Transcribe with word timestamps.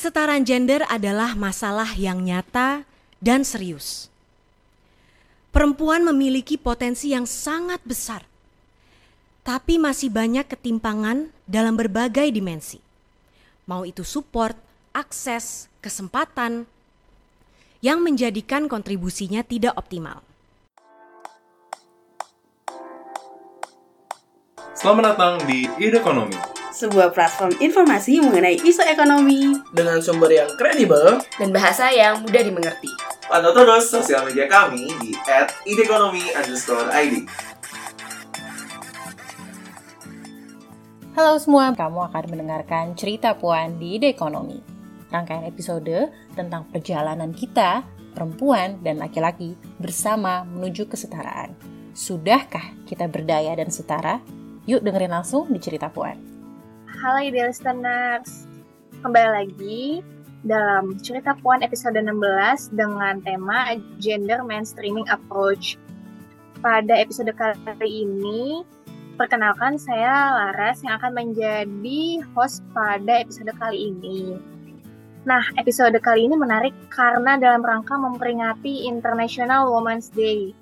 Kesetaraan 0.00 0.48
gender 0.48 0.80
adalah 0.88 1.36
masalah 1.36 1.92
yang 1.92 2.24
nyata 2.24 2.88
dan 3.20 3.44
serius. 3.44 4.08
Perempuan 5.52 6.00
memiliki 6.08 6.56
potensi 6.56 7.12
yang 7.12 7.28
sangat 7.28 7.84
besar, 7.84 8.24
tapi 9.44 9.76
masih 9.76 10.08
banyak 10.08 10.48
ketimpangan 10.48 11.28
dalam 11.44 11.76
berbagai 11.76 12.32
dimensi. 12.32 12.80
Mau 13.68 13.84
itu 13.84 14.00
support, 14.00 14.56
akses, 14.96 15.68
kesempatan, 15.84 16.64
yang 17.84 18.00
menjadikan 18.00 18.72
kontribusinya 18.72 19.44
tidak 19.44 19.76
optimal. 19.76 20.24
Selamat 24.72 25.12
datang 25.12 25.44
di 25.44 25.68
Ide 25.76 26.00
Ekonomi, 26.00 26.59
sebuah 26.70 27.10
platform 27.10 27.58
informasi 27.58 28.22
mengenai 28.22 28.62
isu 28.62 28.86
ekonomi 28.86 29.58
dengan 29.74 29.98
sumber 29.98 30.30
yang 30.30 30.50
kredibel 30.54 31.18
dan 31.34 31.50
bahasa 31.50 31.90
yang 31.90 32.22
mudah 32.22 32.42
dimengerti. 32.46 32.90
Pantau 33.26 33.54
terus 33.54 33.90
sosial 33.90 34.22
media 34.26 34.46
kami 34.46 34.86
di 35.02 35.10
@idekonomi_id. 35.66 37.26
Halo 41.18 41.42
semua, 41.42 41.74
kamu 41.74 42.06
akan 42.06 42.24
mendengarkan 42.30 42.94
cerita 42.94 43.34
Puan 43.34 43.82
di 43.82 43.98
Ide 43.98 44.14
Ekonomi. 44.14 44.62
Rangkaian 45.10 45.42
episode 45.42 46.14
tentang 46.38 46.70
perjalanan 46.70 47.34
kita, 47.34 47.82
perempuan 48.14 48.78
dan 48.86 49.02
laki-laki 49.02 49.58
bersama 49.82 50.46
menuju 50.46 50.86
kesetaraan. 50.86 51.50
Sudahkah 51.98 52.78
kita 52.86 53.10
berdaya 53.10 53.58
dan 53.58 53.74
setara? 53.74 54.22
Yuk 54.70 54.86
dengerin 54.86 55.10
langsung 55.10 55.50
di 55.50 55.58
cerita 55.58 55.90
Puan. 55.90 56.39
Halo 57.00 57.16
ideal 57.24 57.48
listeners, 57.48 58.44
kembali 59.00 59.30
lagi 59.32 60.04
dalam 60.44 61.00
cerita 61.00 61.32
Puan 61.40 61.64
episode 61.64 61.96
16 61.96 62.76
dengan 62.76 63.24
tema 63.24 63.72
Gender 63.96 64.44
Mainstreaming 64.44 65.08
Approach. 65.08 65.80
Pada 66.60 66.92
episode 66.92 67.32
kali 67.40 68.04
ini, 68.04 68.68
perkenalkan 69.16 69.80
saya 69.80 70.12
Laras 70.12 70.84
yang 70.84 71.00
akan 71.00 71.16
menjadi 71.16 72.20
host 72.36 72.60
pada 72.76 73.24
episode 73.24 73.48
kali 73.56 73.96
ini. 73.96 74.36
Nah, 75.24 75.40
episode 75.56 75.96
kali 76.04 76.28
ini 76.28 76.36
menarik 76.36 76.76
karena 76.92 77.40
dalam 77.40 77.64
rangka 77.64 77.96
memperingati 77.96 78.84
International 78.84 79.72
Women's 79.72 80.12
Day, 80.12 80.52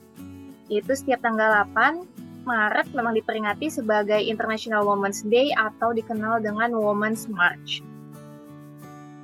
yaitu 0.71 0.95
setiap 0.95 1.19
tanggal 1.19 1.67
8 1.75 2.07
Maret 2.49 2.89
memang 2.97 3.13
diperingati 3.13 3.69
sebagai 3.69 4.17
International 4.17 4.89
Women's 4.89 5.21
Day 5.29 5.53
atau 5.53 5.93
dikenal 5.93 6.41
dengan 6.41 6.73
Women's 6.73 7.29
March. 7.29 7.85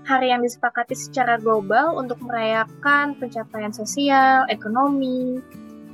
Hari 0.04 0.28
yang 0.28 0.44
disepakati 0.44 0.92
secara 0.92 1.40
global 1.40 1.96
untuk 1.96 2.20
merayakan 2.20 3.16
pencapaian 3.16 3.72
sosial, 3.72 4.44
ekonomi, 4.52 5.40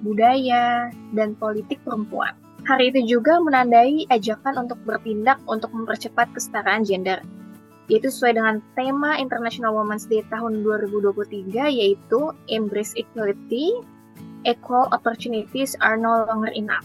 budaya, 0.02 0.90
dan 1.14 1.38
politik 1.38 1.78
perempuan. 1.86 2.34
Hari 2.66 2.90
itu 2.90 3.16
juga 3.16 3.38
menandai 3.38 4.10
ajakan 4.10 4.66
untuk 4.66 4.82
bertindak 4.82 5.38
untuk 5.46 5.70
mempercepat 5.70 6.26
kesetaraan 6.34 6.82
gender, 6.82 7.22
yaitu 7.86 8.10
sesuai 8.10 8.34
dengan 8.42 8.58
tema 8.74 9.14
International 9.14 9.70
Women's 9.78 10.10
Day 10.10 10.26
tahun 10.26 10.66
2023 10.66 11.54
yaitu 11.70 12.34
Embrace 12.50 12.98
Equality, 12.98 13.78
Equal 14.42 14.90
Opportunities 14.90 15.78
are 15.78 15.94
no 15.94 16.26
longer 16.26 16.50
enough. 16.58 16.84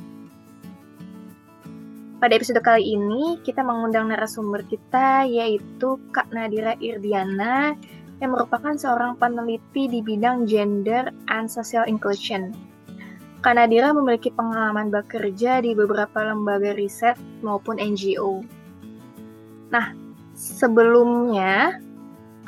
Pada 2.26 2.42
episode 2.42 2.58
kali 2.66 2.98
ini, 2.98 3.38
kita 3.46 3.62
mengundang 3.62 4.10
narasumber 4.10 4.66
kita 4.66 5.30
yaitu 5.30 6.02
Kak 6.10 6.34
Nadira 6.34 6.74
Irdiana 6.82 7.78
yang 8.18 8.34
merupakan 8.34 8.74
seorang 8.74 9.14
peneliti 9.22 9.86
di 9.86 10.02
bidang 10.02 10.50
gender 10.50 11.14
and 11.30 11.46
social 11.46 11.86
inclusion. 11.86 12.50
Kak 13.46 13.62
Nadira 13.62 13.94
memiliki 13.94 14.34
pengalaman 14.34 14.90
bekerja 14.90 15.62
di 15.62 15.78
beberapa 15.78 16.26
lembaga 16.26 16.74
riset 16.74 17.14
maupun 17.46 17.78
NGO. 17.78 18.42
Nah, 19.70 19.94
sebelumnya 20.34 21.78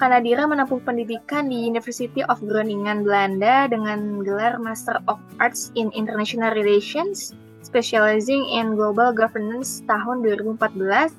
Kak 0.01 0.09
Nadira 0.09 0.49
menempuh 0.49 0.81
pendidikan 0.81 1.53
di 1.53 1.69
University 1.69 2.25
of 2.25 2.41
Groningen, 2.41 3.05
Belanda 3.05 3.69
dengan 3.69 4.25
gelar 4.25 4.57
Master 4.57 5.05
of 5.05 5.21
Arts 5.37 5.69
in 5.77 5.93
International 5.93 6.49
Relations 6.57 7.37
specializing 7.77 8.41
in 8.49 8.73
global 8.73 9.13
governance 9.13 9.85
tahun 9.85 10.25
2014 10.25 11.13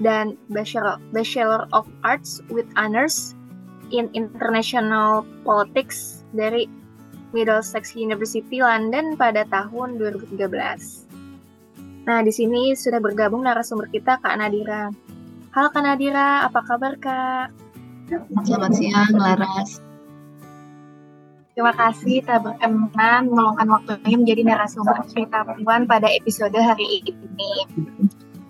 dan 0.00 0.40
Bachelor, 0.48 0.96
Bachelor 1.12 1.68
of 1.76 1.84
Arts 2.00 2.40
with 2.48 2.64
honors 2.80 3.36
in 3.92 4.08
International 4.16 5.28
Politics 5.44 6.24
dari 6.32 6.64
Middlesex 7.36 7.92
University 7.92 8.64
London 8.64 9.12
pada 9.20 9.44
tahun 9.52 10.00
2013. 10.00 10.40
Nah, 12.08 12.24
di 12.24 12.32
sini 12.32 12.72
sudah 12.72 13.04
bergabung 13.04 13.44
narasumber 13.44 13.92
kita 13.92 14.16
Kak 14.24 14.40
Nadira. 14.40 14.88
Halo 15.52 15.68
Kak 15.68 15.84
Nadira, 15.84 16.48
apa 16.48 16.64
kabar 16.64 16.96
Kak? 16.96 17.52
Selamat 18.48 18.72
siang, 18.72 19.12
Laras. 19.12 19.84
Terima 21.58 21.74
kasih 21.74 22.22
telah 22.22 22.38
berkenan 22.38 23.34
meluangkan 23.34 23.66
waktunya 23.66 24.14
menjadi 24.14 24.46
narasumber 24.46 25.02
cerita 25.10 25.42
Puan 25.42 25.90
pada 25.90 26.06
episode 26.06 26.54
hari 26.54 27.02
ini. 27.02 27.66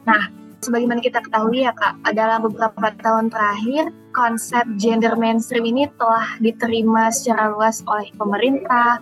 Nah, 0.04 0.28
sebagaimana 0.60 1.00
kita 1.00 1.24
ketahui 1.24 1.64
ya 1.64 1.72
Kak, 1.72 2.04
dalam 2.12 2.44
beberapa 2.44 2.92
tahun 3.00 3.32
terakhir, 3.32 3.97
konsep 4.12 4.68
gender 4.76 5.16
mainstream 5.16 5.64
ini 5.64 5.88
telah 5.97 6.36
diterima 6.44 7.08
secara 7.08 7.48
luas 7.48 7.80
oleh 7.88 8.12
pemerintah, 8.12 9.00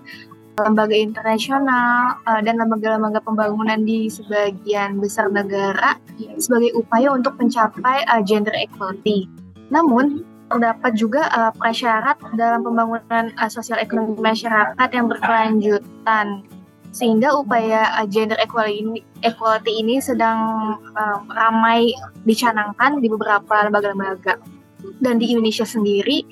lembaga 0.62 0.94
internasional, 0.94 2.22
eh, 2.30 2.46
dan 2.46 2.62
lembaga-lembaga 2.62 3.18
pembangunan 3.26 3.82
di 3.82 4.06
sebagian 4.06 5.02
besar 5.02 5.34
negara 5.34 5.98
sebagai 6.38 6.78
upaya 6.78 7.10
untuk 7.10 7.34
mencapai 7.42 8.06
eh, 8.06 8.22
gender 8.22 8.54
equality. 8.54 9.26
Namun, 9.74 10.35
terdapat 10.46 10.92
juga 10.94 11.26
uh, 11.34 11.52
prasyarat 11.54 12.18
dalam 12.38 12.62
pembangunan 12.62 13.34
uh, 13.36 13.50
sosial 13.50 13.82
ekonomi 13.82 14.18
masyarakat 14.18 14.88
yang 14.94 15.06
berkelanjutan. 15.10 16.46
Sehingga 16.94 17.36
upaya 17.36 17.92
uh, 18.00 18.06
gender 18.08 18.38
equality 18.40 19.72
ini, 19.72 20.00
sedang 20.00 20.38
uh, 20.96 21.18
ramai 21.28 21.92
dicanangkan 22.24 23.02
di 23.02 23.08
beberapa 23.10 23.68
lembaga-lembaga. 23.68 24.40
Dan 25.02 25.18
di 25.20 25.34
Indonesia 25.34 25.66
sendiri 25.66 26.24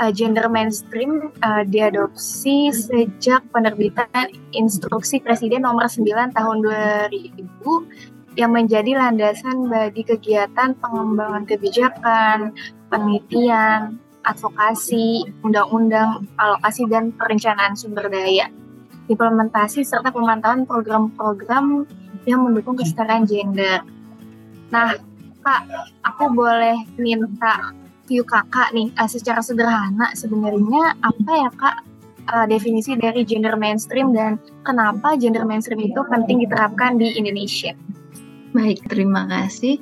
uh, 0.00 0.10
gender 0.10 0.48
mainstream 0.48 1.30
uh, 1.44 1.62
diadopsi 1.68 2.72
sejak 2.72 3.44
penerbitan 3.52 4.32
instruksi 4.56 5.20
Presiden 5.20 5.68
nomor 5.68 5.86
9 5.86 6.32
tahun 6.32 6.56
2000 6.64 8.19
yang 8.38 8.54
menjadi 8.54 8.94
landasan 8.94 9.66
bagi 9.66 10.06
kegiatan 10.06 10.74
pengembangan 10.78 11.46
kebijakan, 11.46 12.54
penelitian, 12.90 13.98
advokasi, 14.22 15.26
undang-undang, 15.42 16.26
alokasi, 16.38 16.86
dan 16.86 17.10
perencanaan 17.16 17.74
sumber 17.74 18.06
daya, 18.12 18.46
implementasi, 19.10 19.82
serta 19.82 20.14
pemantauan 20.14 20.68
program-program 20.68 21.88
yang 22.28 22.44
mendukung 22.44 22.76
kesetaraan 22.76 23.24
gender. 23.24 23.82
Nah, 24.70 24.94
Kak, 25.40 25.64
aku 26.04 26.36
boleh 26.36 26.76
minta 27.00 27.72
view 28.04 28.20
kakak 28.26 28.76
nih, 28.76 28.92
uh, 29.00 29.08
secara 29.08 29.40
sederhana 29.40 30.12
sebenarnya 30.12 31.00
apa 31.00 31.32
ya 31.32 31.50
Kak 31.54 31.76
uh, 32.28 32.46
definisi 32.50 32.92
dari 32.98 33.24
gender 33.24 33.56
mainstream 33.56 34.12
dan 34.12 34.36
kenapa 34.66 35.16
gender 35.16 35.48
mainstream 35.48 35.80
itu 35.80 36.00
penting 36.12 36.44
diterapkan 36.44 37.00
di 37.00 37.08
Indonesia? 37.16 37.72
Baik, 38.50 38.82
terima 38.90 39.30
kasih. 39.30 39.78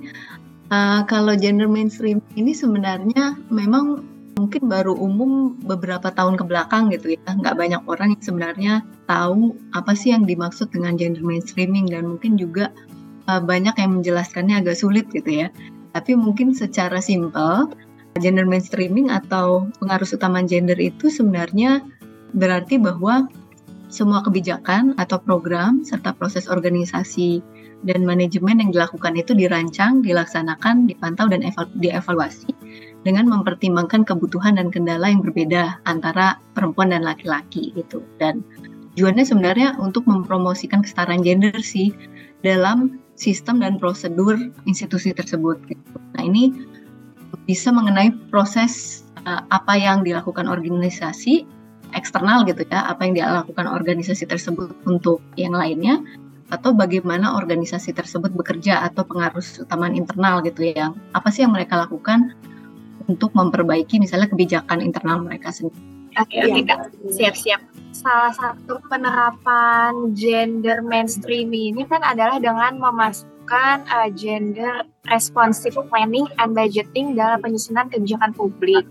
Uh, 0.69 1.01
kalau 1.09 1.33
gender 1.33 1.65
mainstream 1.65 2.21
ini 2.37 2.53
sebenarnya 2.53 3.41
memang 3.49 4.05
mungkin 4.37 4.69
baru 4.69 4.93
umum 4.93 5.56
beberapa 5.65 6.12
tahun 6.12 6.37
ke 6.37 6.44
belakang 6.44 6.93
gitu 6.93 7.17
ya. 7.17 7.32
Nggak 7.32 7.56
banyak 7.56 7.82
orang 7.88 8.12
yang 8.12 8.23
sebenarnya 8.23 8.75
tahu 9.09 9.56
apa 9.73 9.97
sih 9.97 10.12
yang 10.12 10.29
dimaksud 10.29 10.69
dengan 10.69 11.00
gender 11.00 11.25
mainstreaming 11.25 11.88
dan 11.88 12.05
mungkin 12.05 12.37
juga 12.37 12.69
uh, 13.32 13.41
banyak 13.41 13.73
yang 13.81 14.05
menjelaskannya 14.05 14.61
agak 14.61 14.76
sulit 14.76 15.09
gitu 15.17 15.49
ya. 15.49 15.49
Tapi 15.97 16.12
mungkin 16.12 16.53
secara 16.53 17.00
simpel, 17.00 17.73
gender 18.21 18.44
mainstreaming 18.44 19.09
atau 19.09 19.64
pengaruh 19.81 20.05
utama 20.05 20.44
gender 20.44 20.76
itu 20.76 21.09
sebenarnya 21.09 21.81
berarti 22.37 22.76
bahwa 22.76 23.25
semua 23.88 24.21
kebijakan 24.21 24.93
atau 25.00 25.17
program 25.17 25.81
serta 25.81 26.12
proses 26.12 26.44
organisasi 26.44 27.41
dan 27.86 28.02
manajemen 28.02 28.58
yang 28.58 28.70
dilakukan 28.75 29.14
itu 29.14 29.34
dirancang, 29.38 30.02
dilaksanakan, 30.02 30.90
dipantau 30.90 31.30
dan 31.30 31.46
dievaluasi 31.78 32.50
dengan 33.06 33.30
mempertimbangkan 33.30 34.02
kebutuhan 34.02 34.58
dan 34.58 34.75
kendala 34.75 35.06
yang 35.06 35.22
berbeda 35.22 35.78
antara 35.86 36.42
perempuan 36.58 36.90
dan 36.90 37.06
laki-laki 37.06 37.70
gitu. 37.78 38.02
Dan 38.19 38.42
tujuannya 38.98 39.22
sebenarnya 39.22 39.69
untuk 39.78 40.02
mempromosikan 40.10 40.82
kesetaraan 40.82 41.22
gender 41.22 41.54
sih 41.62 41.94
dalam 42.42 42.98
sistem 43.14 43.62
dan 43.62 43.78
prosedur 43.78 44.34
institusi 44.66 45.14
tersebut. 45.14 45.58
Gitu. 45.70 45.86
Nah 46.19 46.22
ini 46.26 46.50
bisa 47.46 47.70
mengenai 47.70 48.10
proses 48.34 49.06
uh, 49.22 49.46
apa 49.54 49.78
yang 49.78 50.02
dilakukan 50.02 50.50
organisasi 50.50 51.46
eksternal 51.96 52.44
gitu 52.44 52.69
ya, 52.69 52.84
apa 52.84 53.06
yang 53.06 53.16
dilakukan 53.16 53.64
organisasi 53.64 54.28
tersebut 54.28 54.75
untuk 54.84 55.25
yang 55.40 55.56
lainnya, 55.56 56.02
atau 56.49 56.73
bagaimana 56.73 57.37
organisasi 57.37 57.93
tersebut 57.93 58.33
bekerja 58.33 58.81
atau 58.85 59.05
pengaruh 59.05 59.45
utama 59.61 59.93
internal 59.93 60.41
gitu 60.41 60.73
ya. 60.73 60.97
Apa 61.12 61.29
sih 61.29 61.45
yang 61.45 61.53
mereka 61.53 61.77
lakukan 61.85 62.33
untuk 63.09 63.33
memperbaiki 63.37 64.00
misalnya 64.00 64.29
kebijakan 64.29 64.81
internal 64.81 65.21
mereka 65.21 65.53
sendiri. 65.53 65.77
Oke, 66.17 66.41
oke 66.41 66.61
Kak. 66.65 66.79
Siap-siap. 67.15 67.61
Salah 67.93 68.33
satu 68.35 68.81
penerapan 68.89 70.12
gender 70.17 70.81
mainstream 70.83 71.53
ini 71.53 71.85
kan 71.85 72.00
adalah 72.03 72.41
dengan 72.41 72.81
memasukkan 72.81 73.87
uh, 73.87 74.09
gender 74.12 74.89
responsive 75.09 75.79
planning 75.89 76.27
and 76.41 76.56
budgeting 76.56 77.15
dalam 77.15 77.39
penyusunan 77.45 77.87
kebijakan 77.93 78.33
publik. 78.35 78.85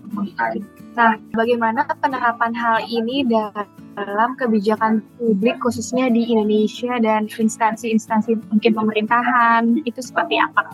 Nah, 0.98 1.14
bagaimana 1.30 1.86
penerapan 2.02 2.50
hal 2.58 2.82
ini 2.90 3.22
dalam 3.22 4.34
kebijakan 4.34 4.98
publik 5.14 5.62
khususnya 5.62 6.10
di 6.10 6.26
Indonesia 6.26 6.98
dan 6.98 7.30
instansi-instansi 7.30 8.50
mungkin 8.50 8.74
pemerintahan 8.74 9.86
itu 9.86 10.02
seperti 10.02 10.42
apa? 10.42 10.66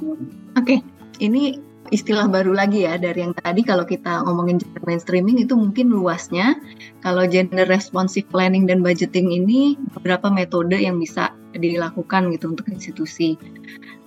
Oke, 0.56 0.80
ini 1.20 1.60
istilah 1.92 2.24
baru 2.24 2.56
lagi 2.56 2.88
ya 2.88 2.96
dari 2.96 3.20
yang 3.20 3.36
tadi 3.36 3.60
kalau 3.60 3.84
kita 3.84 4.24
ngomongin 4.24 4.56
gender 4.56 4.80
mainstreaming 4.88 5.44
itu 5.44 5.52
mungkin 5.52 5.92
luasnya 5.92 6.56
kalau 7.04 7.28
gender 7.28 7.68
responsive 7.68 8.24
planning 8.32 8.64
dan 8.64 8.80
budgeting 8.80 9.28
ini 9.28 9.76
beberapa 9.92 10.32
metode 10.32 10.80
yang 10.80 10.96
bisa 10.96 11.36
dilakukan 11.52 12.32
gitu 12.32 12.56
untuk 12.56 12.64
institusi. 12.72 13.36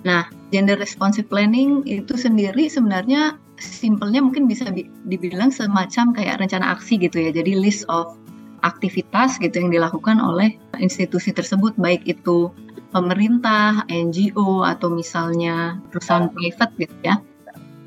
Nah, 0.01 0.25
gender 0.49 0.81
responsive 0.81 1.29
planning 1.29 1.85
itu 1.85 2.17
sendiri 2.17 2.65
sebenarnya 2.65 3.37
simpelnya 3.57 4.21
mungkin 4.21 4.45
bisa 4.45 4.69
dibilang 5.05 5.49
semacam 5.49 6.13
kayak 6.13 6.39
rencana 6.41 6.77
aksi 6.77 7.01
gitu 7.01 7.17
ya. 7.21 7.31
Jadi 7.33 7.57
list 7.57 7.85
of 7.89 8.17
aktivitas 8.65 9.37
gitu 9.37 9.53
yang 9.61 9.69
dilakukan 9.69 10.17
oleh 10.17 10.57
institusi 10.81 11.29
tersebut 11.29 11.77
baik 11.77 12.05
itu 12.09 12.49
pemerintah, 12.89 13.85
NGO 13.91 14.65
atau 14.65 14.89
misalnya 14.89 15.77
perusahaan 15.93 16.29
private 16.31 16.73
gitu 16.81 16.97
ya. 17.05 17.15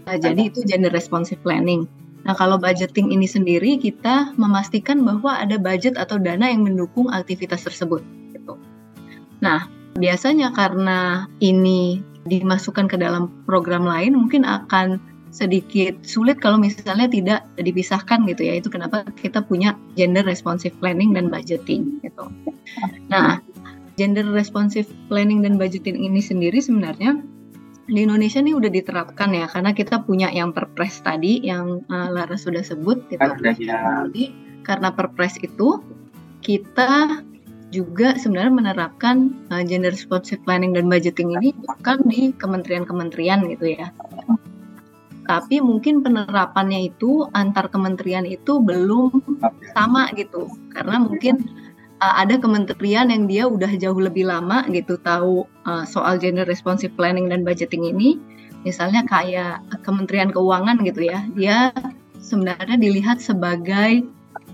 Nah, 0.06 0.16
jadi 0.18 0.50
itu 0.50 0.62
gender 0.66 0.90
responsive 0.90 1.38
planning. 1.42 1.86
Nah, 2.26 2.36
kalau 2.36 2.60
budgeting 2.60 3.10
ini 3.14 3.24
sendiri 3.24 3.80
kita 3.80 4.36
memastikan 4.36 5.00
bahwa 5.06 5.40
ada 5.40 5.56
budget 5.56 5.96
atau 5.96 6.20
dana 6.20 6.44
yang 6.50 6.66
mendukung 6.66 7.08
aktivitas 7.08 7.64
tersebut. 7.64 8.04
Gitu. 8.36 8.54
Nah, 9.40 9.66
biasanya 9.96 10.52
karena 10.52 11.30
ini 11.40 12.04
dimasukkan 12.28 12.92
ke 12.92 13.00
dalam 13.00 13.32
program 13.48 13.88
lain, 13.88 14.12
mungkin 14.12 14.44
akan 14.44 15.00
sedikit 15.30 16.02
sulit 16.02 16.42
kalau 16.42 16.58
misalnya 16.58 17.06
tidak 17.06 17.40
dipisahkan 17.58 18.26
gitu 18.26 18.46
ya. 18.46 18.58
Itu 18.58 18.68
kenapa 18.70 19.06
kita 19.18 19.46
punya 19.46 19.78
gender 19.94 20.26
responsive 20.26 20.74
planning 20.82 21.14
dan 21.14 21.30
budgeting 21.30 22.02
gitu. 22.02 22.30
Nah, 23.08 23.38
gender 23.98 24.26
responsive 24.28 24.90
planning 25.06 25.42
dan 25.42 25.58
budgeting 25.58 25.98
ini 25.98 26.22
sendiri 26.22 26.58
sebenarnya 26.58 27.22
di 27.90 28.06
Indonesia 28.06 28.38
nih 28.38 28.54
udah 28.54 28.70
diterapkan 28.70 29.34
ya 29.34 29.50
karena 29.50 29.74
kita 29.74 30.06
punya 30.06 30.30
yang 30.30 30.54
perpres 30.54 31.02
tadi 31.02 31.42
yang 31.42 31.82
uh, 31.90 32.08
Lara 32.08 32.38
sudah 32.38 32.62
sebut 32.62 33.02
gitu. 33.10 33.26
Jadi 33.42 34.30
karena 34.62 34.94
perpres 34.94 35.34
itu 35.42 35.82
kita 36.40 37.20
juga 37.74 38.18
sebenarnya 38.18 38.54
menerapkan 38.54 39.34
uh, 39.50 39.62
gender 39.66 39.90
responsive 39.90 40.42
planning 40.46 40.74
dan 40.74 40.86
budgeting 40.86 41.34
ini 41.38 41.54
bukan 41.66 41.98
di 42.06 42.30
kementerian-kementerian 42.38 43.46
gitu 43.50 43.74
ya. 43.74 43.90
Tapi 45.28 45.60
mungkin 45.62 46.02
penerapannya 46.04 46.90
itu 46.92 47.28
antar 47.36 47.68
kementerian 47.68 48.24
itu 48.24 48.58
belum 48.60 49.20
sama 49.76 50.10
gitu. 50.16 50.48
Karena 50.72 51.00
mungkin 51.00 51.46
uh, 52.00 52.14
ada 52.18 52.40
kementerian 52.40 53.12
yang 53.12 53.28
dia 53.28 53.44
udah 53.46 53.70
jauh 53.76 54.00
lebih 54.00 54.26
lama 54.26 54.64
gitu 54.72 54.96
tahu 55.00 55.44
uh, 55.68 55.84
soal 55.84 56.16
gender 56.16 56.48
responsive 56.48 56.92
planning 56.96 57.28
dan 57.28 57.44
budgeting 57.44 57.86
ini. 57.86 58.18
Misalnya 58.60 59.08
kayak 59.08 59.64
Kementerian 59.80 60.28
Keuangan 60.28 60.84
gitu 60.84 61.08
ya, 61.08 61.24
dia 61.32 61.72
sebenarnya 62.20 62.76
dilihat 62.76 63.16
sebagai 63.16 64.04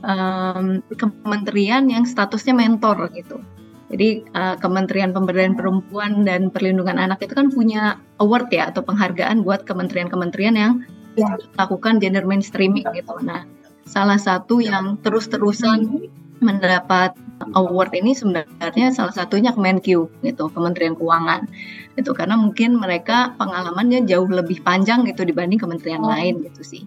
um, 0.06 0.78
kementerian 0.94 1.90
yang 1.90 2.06
statusnya 2.06 2.54
mentor 2.54 3.10
gitu. 3.18 3.42
Jadi 3.86 4.26
uh, 4.34 4.58
Kementerian 4.58 5.14
Pemberdayaan 5.14 5.54
Perempuan 5.54 6.26
dan 6.26 6.50
Perlindungan 6.50 6.98
Anak 6.98 7.22
itu 7.22 7.38
kan 7.38 7.54
punya 7.54 8.02
award 8.18 8.50
ya 8.50 8.74
atau 8.74 8.82
penghargaan 8.82 9.46
buat 9.46 9.62
kementerian-kementerian 9.62 10.54
yang 10.58 10.72
ya. 11.14 11.38
melakukan 11.54 12.02
gender 12.02 12.26
mainstreaming 12.26 12.82
gitu. 12.90 13.14
Nah, 13.22 13.46
salah 13.86 14.18
satu 14.18 14.58
yang 14.58 14.98
terus-terusan 15.06 16.10
mendapat 16.42 17.14
award 17.56 17.92
ini 17.96 18.12
sebenarnya 18.12 18.92
salah 18.92 19.14
satunya 19.14 19.52
Kemenkyu 19.52 20.08
gitu 20.24 20.44
Kementerian 20.52 20.96
Keuangan 20.96 21.48
itu 21.96 22.10
karena 22.12 22.36
mungkin 22.36 22.76
mereka 22.76 23.32
pengalamannya 23.40 24.04
jauh 24.04 24.28
lebih 24.28 24.60
panjang 24.60 25.04
gitu 25.08 25.24
dibanding 25.24 25.56
kementerian 25.60 26.04
oh. 26.04 26.12
lain 26.12 26.44
gitu 26.44 26.62
sih. 26.64 26.82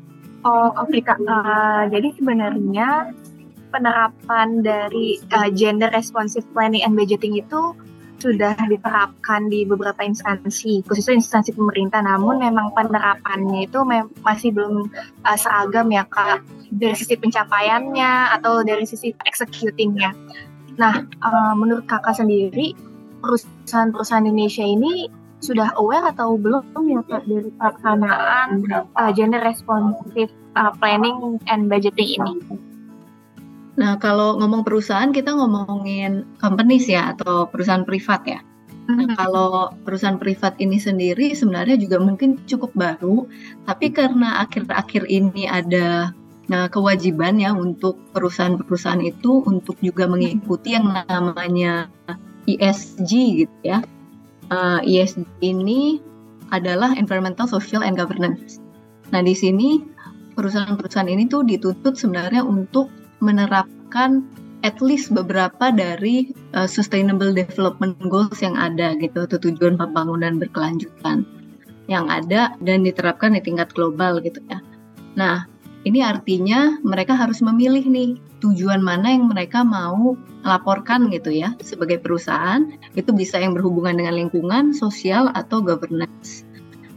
Oh 0.46 0.72
oke 0.72 0.88
okay, 0.88 1.02
kak. 1.04 1.20
Uh, 1.20 1.90
jadi 1.92 2.14
sebenarnya 2.16 3.12
penerapan 3.70 4.62
dari 4.66 5.22
uh, 5.34 5.50
gender 5.54 5.90
responsive 5.94 6.46
planning 6.54 6.84
and 6.86 6.98
budgeting 6.98 7.38
itu 7.38 7.74
sudah 8.20 8.54
diterapkan 8.68 9.48
di 9.48 9.64
beberapa 9.64 10.04
instansi, 10.04 10.84
khususnya 10.84 11.24
instansi 11.24 11.56
pemerintah. 11.56 12.04
Namun 12.04 12.44
memang 12.44 12.76
penerapannya 12.76 13.66
itu 13.66 13.80
masih 14.22 14.52
belum 14.52 14.92
uh, 15.24 15.38
seragam 15.40 15.88
ya 15.90 16.04
kak 16.12 16.44
dari 16.70 16.94
sisi 16.94 17.16
pencapaiannya 17.16 18.36
atau 18.40 18.62
dari 18.62 18.84
sisi 18.84 19.16
executingnya. 19.24 20.12
Nah, 20.76 21.04
uh, 21.24 21.54
menurut 21.56 21.88
kakak 21.88 22.20
sendiri 22.20 22.76
perusahaan-perusahaan 23.24 24.28
Indonesia 24.28 24.64
ini 24.64 25.08
sudah 25.40 25.72
aware 25.80 26.04
atau 26.12 26.36
belum 26.36 26.68
ya 26.92 27.00
kak 27.08 27.24
dari 27.24 27.50
pelaksanaan 27.56 28.68
uh, 28.76 29.12
gender 29.16 29.40
responsive 29.40 30.32
uh, 30.60 30.72
planning 30.84 31.40
and 31.48 31.72
budgeting 31.72 32.20
ini? 32.20 32.36
Nah, 33.80 33.96
kalau 33.96 34.36
ngomong 34.36 34.68
perusahaan 34.68 35.08
kita 35.16 35.32
ngomongin 35.32 36.28
companies 36.44 36.92
ya 36.92 37.16
atau 37.16 37.48
perusahaan 37.48 37.88
privat 37.88 38.22
ya. 38.28 38.40
Nah, 38.92 39.06
mm-hmm. 39.08 39.16
kalau 39.16 39.72
perusahaan 39.88 40.20
privat 40.20 40.60
ini 40.60 40.76
sendiri 40.76 41.32
sebenarnya 41.32 41.80
juga 41.80 42.04
mungkin 42.04 42.44
cukup 42.44 42.76
baru, 42.76 43.24
tapi 43.64 43.96
karena 43.96 44.44
akhir-akhir 44.44 45.08
ini 45.08 45.48
ada 45.48 46.12
nah, 46.52 46.68
kewajiban 46.68 47.40
ya 47.40 47.56
untuk 47.56 47.96
perusahaan-perusahaan 48.12 49.00
itu 49.00 49.48
untuk 49.48 49.80
juga 49.80 50.12
mengikuti 50.12 50.76
yang 50.76 50.92
namanya 51.08 51.88
ESG 52.50 53.12
gitu 53.48 53.58
ya. 53.64 53.80
Uh, 54.52 54.84
eh, 54.84 55.06
ESG 55.06 55.24
ini 55.40 56.04
adalah 56.50 56.98
Environmental, 56.98 57.48
Social, 57.48 57.86
and 57.86 57.96
Governance. 57.96 58.60
Nah, 59.14 59.22
di 59.24 59.38
sini 59.38 59.80
perusahaan-perusahaan 60.36 61.08
ini 61.08 61.30
tuh 61.30 61.46
dituntut 61.46 61.96
sebenarnya 61.96 62.42
untuk 62.42 62.99
menerapkan 63.20 64.24
at 64.64 64.84
least 64.84 65.16
beberapa 65.16 65.72
dari 65.72 66.36
uh, 66.52 66.68
sustainable 66.68 67.32
development 67.32 67.96
goals 68.12 68.44
yang 68.44 68.60
ada 68.60 68.96
gitu 69.00 69.24
atau 69.24 69.40
tujuan 69.40 69.80
pembangunan 69.80 70.36
berkelanjutan 70.36 71.24
yang 71.88 72.06
ada 72.12 72.54
dan 72.62 72.86
diterapkan 72.86 73.34
di 73.34 73.42
tingkat 73.42 73.72
global 73.74 74.20
gitu 74.22 74.44
ya. 74.52 74.60
Nah, 75.18 75.48
ini 75.88 76.04
artinya 76.04 76.78
mereka 76.84 77.16
harus 77.16 77.40
memilih 77.40 77.88
nih 77.88 78.20
tujuan 78.44 78.84
mana 78.84 79.16
yang 79.16 79.32
mereka 79.32 79.64
mau 79.64 80.16
laporkan 80.44 81.08
gitu 81.10 81.32
ya 81.32 81.56
sebagai 81.64 82.04
perusahaan. 82.04 82.68
Itu 82.94 83.16
bisa 83.16 83.40
yang 83.40 83.56
berhubungan 83.56 83.96
dengan 83.98 84.20
lingkungan, 84.20 84.76
sosial 84.76 85.32
atau 85.34 85.64
governance. 85.64 86.44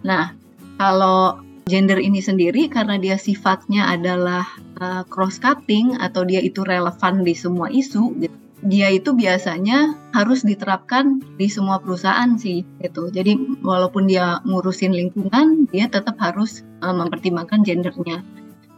Nah, 0.02 0.34
kalau 0.76 1.40
gender 1.66 1.99
ini 1.99 2.19
sendiri 2.19 2.66
karena 2.66 2.99
dia 2.99 3.14
sifatnya 3.14 3.87
adalah 3.90 4.47
uh, 4.83 5.02
cross 5.07 5.38
cutting 5.38 5.95
atau 5.99 6.26
dia 6.26 6.42
itu 6.42 6.66
relevan 6.66 7.23
di 7.23 7.35
semua 7.37 7.71
isu 7.71 8.19
gitu. 8.19 8.37
dia 8.62 8.95
itu 8.95 9.11
biasanya 9.11 9.99
harus 10.14 10.47
diterapkan 10.47 11.19
di 11.35 11.50
semua 11.50 11.83
perusahaan 11.83 12.38
sih 12.38 12.62
gitu. 12.78 13.11
Jadi 13.11 13.59
walaupun 13.59 14.07
dia 14.07 14.38
ngurusin 14.47 14.95
lingkungan 14.95 15.66
dia 15.75 15.90
tetap 15.90 16.14
harus 16.23 16.62
uh, 16.78 16.95
mempertimbangkan 16.95 17.66
gendernya. 17.66 18.23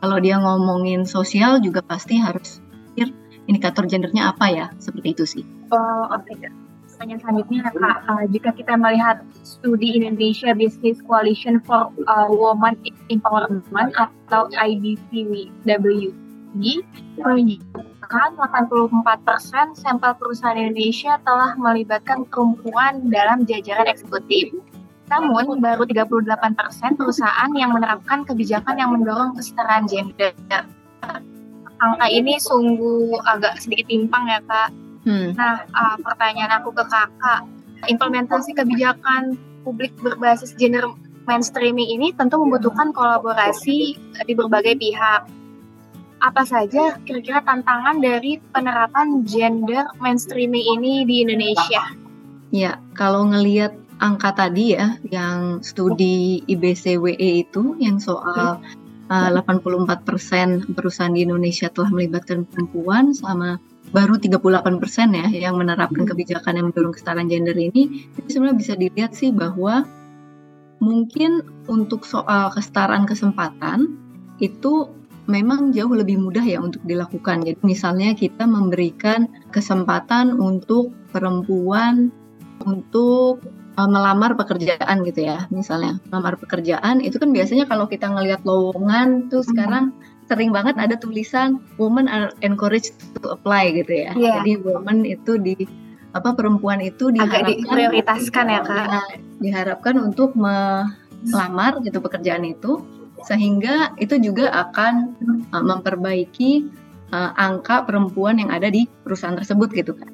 Kalau 0.00 0.16
dia 0.20 0.40
ngomongin 0.40 1.04
sosial 1.04 1.60
juga 1.60 1.84
pasti 1.84 2.16
harus 2.16 2.64
pikir 2.92 3.12
indikator 3.44 3.84
gendernya 3.84 4.32
apa 4.32 4.46
ya? 4.48 4.66
Seperti 4.80 5.08
itu 5.12 5.24
sih. 5.28 5.44
Oh 5.68 6.08
oke 6.08 6.32
okay 6.32 6.63
pertanyaan 7.04 7.20
selanjutnya 7.20 7.68
Kak, 7.68 7.98
uh, 8.08 8.24
jika 8.32 8.50
kita 8.56 8.72
melihat 8.80 9.20
studi 9.44 10.00
Indonesia 10.00 10.56
Business 10.56 11.04
Coalition 11.04 11.60
for 11.60 11.92
uh, 12.08 12.28
Women 12.32 12.80
Empowerment 13.12 13.92
atau 13.92 14.48
IBCW 14.56 16.16
menunjukkan 17.20 18.28
84% 18.40 19.76
sampel 19.76 20.12
perusahaan 20.16 20.56
Indonesia 20.56 21.20
telah 21.28 21.52
melibatkan 21.60 22.24
perempuan 22.24 23.12
dalam 23.12 23.44
jajaran 23.44 23.84
eksekutif. 23.84 24.56
Namun, 25.12 25.60
baru 25.60 25.84
38% 25.84 26.96
perusahaan 26.96 27.50
yang 27.52 27.76
menerapkan 27.76 28.24
kebijakan 28.24 28.80
yang 28.80 28.96
mendorong 28.96 29.36
kesetaraan 29.36 29.84
gender. 29.84 30.32
Angka 31.84 32.06
ini 32.08 32.40
sungguh 32.40 33.12
agak 33.28 33.60
sedikit 33.60 33.92
timpang 33.92 34.24
ya, 34.24 34.40
Kak. 34.48 34.83
Hmm. 35.04 35.36
Nah, 35.36 35.68
uh, 35.68 35.96
pertanyaan 36.00 36.60
aku 36.60 36.72
ke 36.72 36.84
Kakak, 36.88 37.44
implementasi 37.88 38.56
kebijakan 38.56 39.36
publik 39.64 39.92
berbasis 40.00 40.56
gender 40.56 40.88
mainstreaming 41.24 41.88
ini 41.88 42.12
tentu 42.12 42.36
membutuhkan 42.40 42.92
kolaborasi 42.92 43.96
di 43.96 44.32
berbagai 44.36 44.76
pihak. 44.76 45.28
Apa 46.24 46.42
saja 46.48 46.96
kira-kira 47.04 47.44
tantangan 47.44 48.00
dari 48.00 48.40
penerapan 48.52 49.28
gender 49.28 49.84
mainstreaming 50.00 50.80
ini 50.80 51.04
di 51.04 51.20
Indonesia? 51.20 51.84
Ya, 52.48 52.80
kalau 52.96 53.28
ngelihat 53.28 53.76
angka 54.00 54.32
tadi 54.32 54.72
ya, 54.72 54.96
yang 55.12 55.60
studi 55.60 56.40
IBCWE 56.48 57.44
itu, 57.44 57.76
yang 57.76 58.00
soal 58.00 58.62
uh, 59.12 59.28
84% 59.44 60.72
perusahaan 60.72 61.12
di 61.12 61.28
Indonesia 61.28 61.68
telah 61.68 61.92
melibatkan 61.92 62.48
perempuan 62.48 63.12
selama 63.12 63.60
baru 63.94 64.18
38 64.18 64.82
persen 64.82 65.14
ya 65.14 65.30
yang 65.30 65.54
menerapkan 65.54 66.02
kebijakan 66.02 66.58
yang 66.58 66.66
mendorong 66.74 66.90
kesetaraan 66.90 67.30
gender 67.30 67.54
ini, 67.54 68.10
itu 68.18 68.26
sebenarnya 68.26 68.58
bisa 68.58 68.74
dilihat 68.74 69.14
sih 69.14 69.30
bahwa 69.30 69.86
mungkin 70.82 71.46
untuk 71.70 72.02
soal 72.02 72.50
kesetaraan 72.50 73.06
kesempatan 73.06 73.94
itu 74.42 74.90
memang 75.30 75.72
jauh 75.72 75.94
lebih 75.94 76.20
mudah 76.20 76.42
ya 76.42 76.58
untuk 76.60 76.82
dilakukan. 76.84 77.46
Jadi 77.46 77.62
misalnya 77.64 78.12
kita 78.12 78.44
memberikan 78.44 79.30
kesempatan 79.54 80.36
untuk 80.36 80.92
perempuan 81.14 82.12
untuk 82.66 83.40
uh, 83.78 83.88
melamar 83.88 84.36
pekerjaan 84.36 85.06
gitu 85.06 85.24
ya. 85.24 85.46
Misalnya 85.48 86.02
melamar 86.10 86.36
pekerjaan 86.36 87.00
itu 87.00 87.16
kan 87.16 87.30
biasanya 87.32 87.64
kalau 87.70 87.88
kita 87.88 88.10
ngelihat 88.10 88.44
lowongan 88.44 89.30
tuh 89.32 89.46
sekarang 89.46 89.94
sering 90.34 90.50
banget 90.50 90.74
ada 90.76 90.98
tulisan 90.98 91.62
women 91.78 92.10
are 92.10 92.34
encouraged 92.42 92.98
to 93.22 93.30
apply 93.30 93.70
gitu 93.70 94.04
ya. 94.04 94.10
Yeah. 94.18 94.42
Jadi 94.42 94.66
women 94.66 95.06
itu 95.06 95.38
di 95.38 95.54
apa 96.14 96.34
perempuan 96.34 96.82
itu 96.82 97.10
Agak 97.14 97.46
diharapkan 97.46 97.46
diprioritaskan 97.62 98.44
ya, 98.50 98.60
Kak. 98.62 98.86
Nah, 98.90 99.06
diharapkan 99.42 99.94
untuk 99.98 100.34
melamar 100.34 101.78
gitu 101.82 101.98
pekerjaan 102.02 102.42
itu 102.46 102.82
sehingga 103.24 103.94
itu 103.96 104.18
juga 104.20 104.50
akan 104.52 105.16
uh, 105.54 105.64
memperbaiki 105.64 106.68
uh, 107.14 107.32
angka 107.38 107.86
perempuan 107.86 108.36
yang 108.42 108.50
ada 108.50 108.68
di 108.68 108.90
perusahaan 109.06 109.38
tersebut 109.38 109.70
gitu 109.72 109.94
kan. 109.94 110.10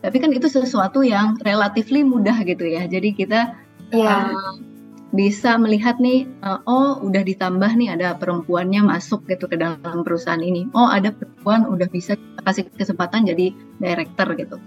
Tapi 0.00 0.16
kan 0.20 0.30
itu 0.30 0.46
sesuatu 0.46 1.02
yang 1.02 1.34
relatifly 1.42 2.06
mudah 2.06 2.40
gitu 2.46 2.64
ya. 2.66 2.86
Jadi 2.86 3.10
kita 3.14 3.58
Iya. 3.94 4.32
uh, 4.32 4.73
bisa 5.14 5.54
melihat 5.54 6.02
nih, 6.02 6.26
uh, 6.42 6.58
oh 6.66 6.98
udah 7.06 7.22
ditambah 7.22 7.70
nih 7.78 7.94
ada 7.94 8.18
perempuannya 8.18 8.82
masuk 8.82 9.22
gitu 9.30 9.46
ke 9.46 9.54
dalam 9.54 10.02
perusahaan 10.02 10.42
ini. 10.42 10.66
Oh 10.74 10.90
ada 10.90 11.14
perempuan 11.14 11.70
udah 11.70 11.86
bisa 11.86 12.18
kasih 12.42 12.66
kesempatan 12.74 13.30
jadi 13.30 13.54
director 13.78 14.34
gitu. 14.34 14.58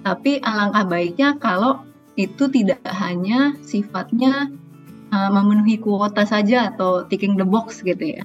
Tapi 0.00 0.40
alangkah 0.40 0.88
baiknya 0.88 1.36
kalau 1.36 1.84
itu 2.16 2.48
tidak 2.48 2.80
hanya 2.88 3.52
sifatnya 3.60 4.48
uh, 5.12 5.30
memenuhi 5.30 5.76
kuota 5.76 6.24
saja 6.24 6.72
atau 6.72 7.04
ticking 7.04 7.36
the 7.36 7.44
box 7.44 7.84
gitu 7.84 8.16
ya. 8.16 8.24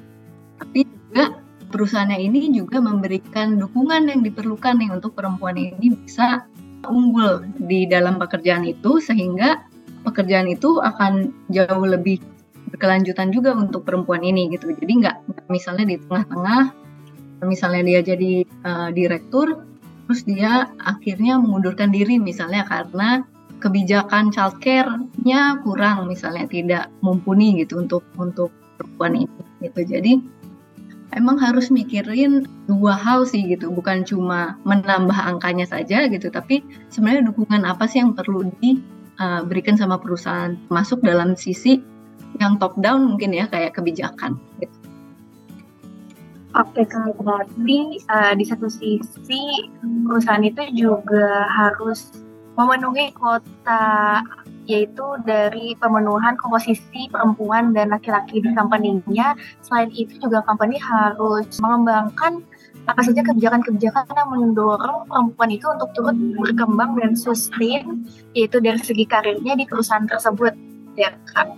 Tapi 0.63 0.87
juga 0.87 1.43
perusahaannya 1.75 2.23
ini 2.23 2.55
juga 2.55 2.79
memberikan 2.79 3.59
dukungan 3.59 4.07
yang 4.07 4.23
diperlukan 4.23 4.79
nih 4.79 4.95
untuk 4.95 5.11
perempuan 5.11 5.59
ini 5.59 5.91
bisa 5.91 6.47
unggul 6.87 7.43
di 7.59 7.83
dalam 7.89 8.15
pekerjaan 8.15 8.63
itu 8.63 9.03
sehingga 9.03 9.65
pekerjaan 10.05 10.47
itu 10.47 10.79
akan 10.79 11.33
jauh 11.49 11.85
lebih 11.85 12.21
berkelanjutan 12.69 13.33
juga 13.33 13.57
untuk 13.57 13.83
perempuan 13.83 14.21
ini 14.21 14.53
gitu. 14.53 14.69
Jadi 14.69 14.93
nggak 15.05 15.49
misalnya 15.49 15.85
di 15.89 15.95
tengah-tengah, 16.01 16.63
misalnya 17.45 17.81
dia 17.83 17.99
jadi 18.05 18.31
uh, 18.65 18.89
direktur, 18.93 19.65
terus 20.05 20.21
dia 20.23 20.69
akhirnya 20.85 21.41
mengundurkan 21.41 21.89
diri 21.89 22.21
misalnya 22.21 22.65
karena 22.65 23.25
kebijakan 23.63 24.29
childcare-nya 24.29 25.63
kurang 25.63 26.11
misalnya 26.11 26.45
tidak 26.45 26.91
mumpuni 27.01 27.57
gitu 27.63 27.81
untuk 27.81 28.03
untuk 28.19 28.51
perempuan 28.77 29.25
ini 29.25 29.41
gitu. 29.63 29.81
Jadi 29.81 30.13
emang 31.15 31.39
harus 31.39 31.71
mikirin 31.71 32.43
dua 32.67 32.97
hal 32.97 33.23
sih 33.23 33.45
gitu, 33.47 33.71
bukan 33.71 34.03
cuma 34.03 34.59
menambah 34.67 35.15
angkanya 35.15 35.63
saja 35.63 36.11
gitu, 36.11 36.27
tapi 36.27 36.59
sebenarnya 36.91 37.31
dukungan 37.31 37.63
apa 37.63 37.87
sih 37.87 38.03
yang 38.03 38.11
perlu 38.11 38.51
diberikan 39.15 39.79
sama 39.79 39.95
perusahaan, 39.97 40.59
masuk 40.67 40.99
dalam 41.01 41.33
sisi 41.39 41.79
yang 42.39 42.59
top 42.59 42.75
down 42.83 43.15
mungkin 43.15 43.31
ya 43.31 43.47
kayak 43.47 43.75
kebijakan. 43.79 44.35
Gitu. 44.59 44.75
Oke, 46.55 46.87
kalau 46.87 47.11
berarti 47.19 47.99
uh, 48.07 48.31
di 48.31 48.47
satu 48.47 48.71
sisi 48.71 49.67
perusahaan 50.07 50.39
itu 50.39 50.63
juga 50.71 51.51
harus 51.51 52.15
memenuhi 52.55 53.11
kuota 53.11 54.23
yaitu 54.65 55.05
dari 55.27 55.77
pemenuhan 55.77 56.33
komposisi 56.39 57.11
perempuan 57.11 57.75
dan 57.75 57.91
laki-laki 57.91 58.39
di 58.39 58.49
company-nya. 58.55 59.35
Selain 59.61 59.91
itu 59.93 60.15
juga 60.17 60.41
company 60.47 60.79
harus 60.79 61.45
mengembangkan 61.59 62.41
apa 62.85 63.01
saja 63.01 63.21
kebijakan-kebijakan 63.25 64.05
yang 64.13 64.29
mendorong 64.29 65.09
perempuan 65.09 65.49
itu 65.49 65.65
untuk 65.65 65.89
turut 65.97 66.13
berkembang 66.37 66.93
dan 67.01 67.17
sustain 67.17 68.05
yaitu 68.37 68.61
dari 68.61 68.77
segi 68.77 69.05
karirnya 69.09 69.57
di 69.57 69.65
perusahaan 69.65 70.05
tersebut 70.05 70.53
ya 70.93 71.09
kak. 71.33 71.49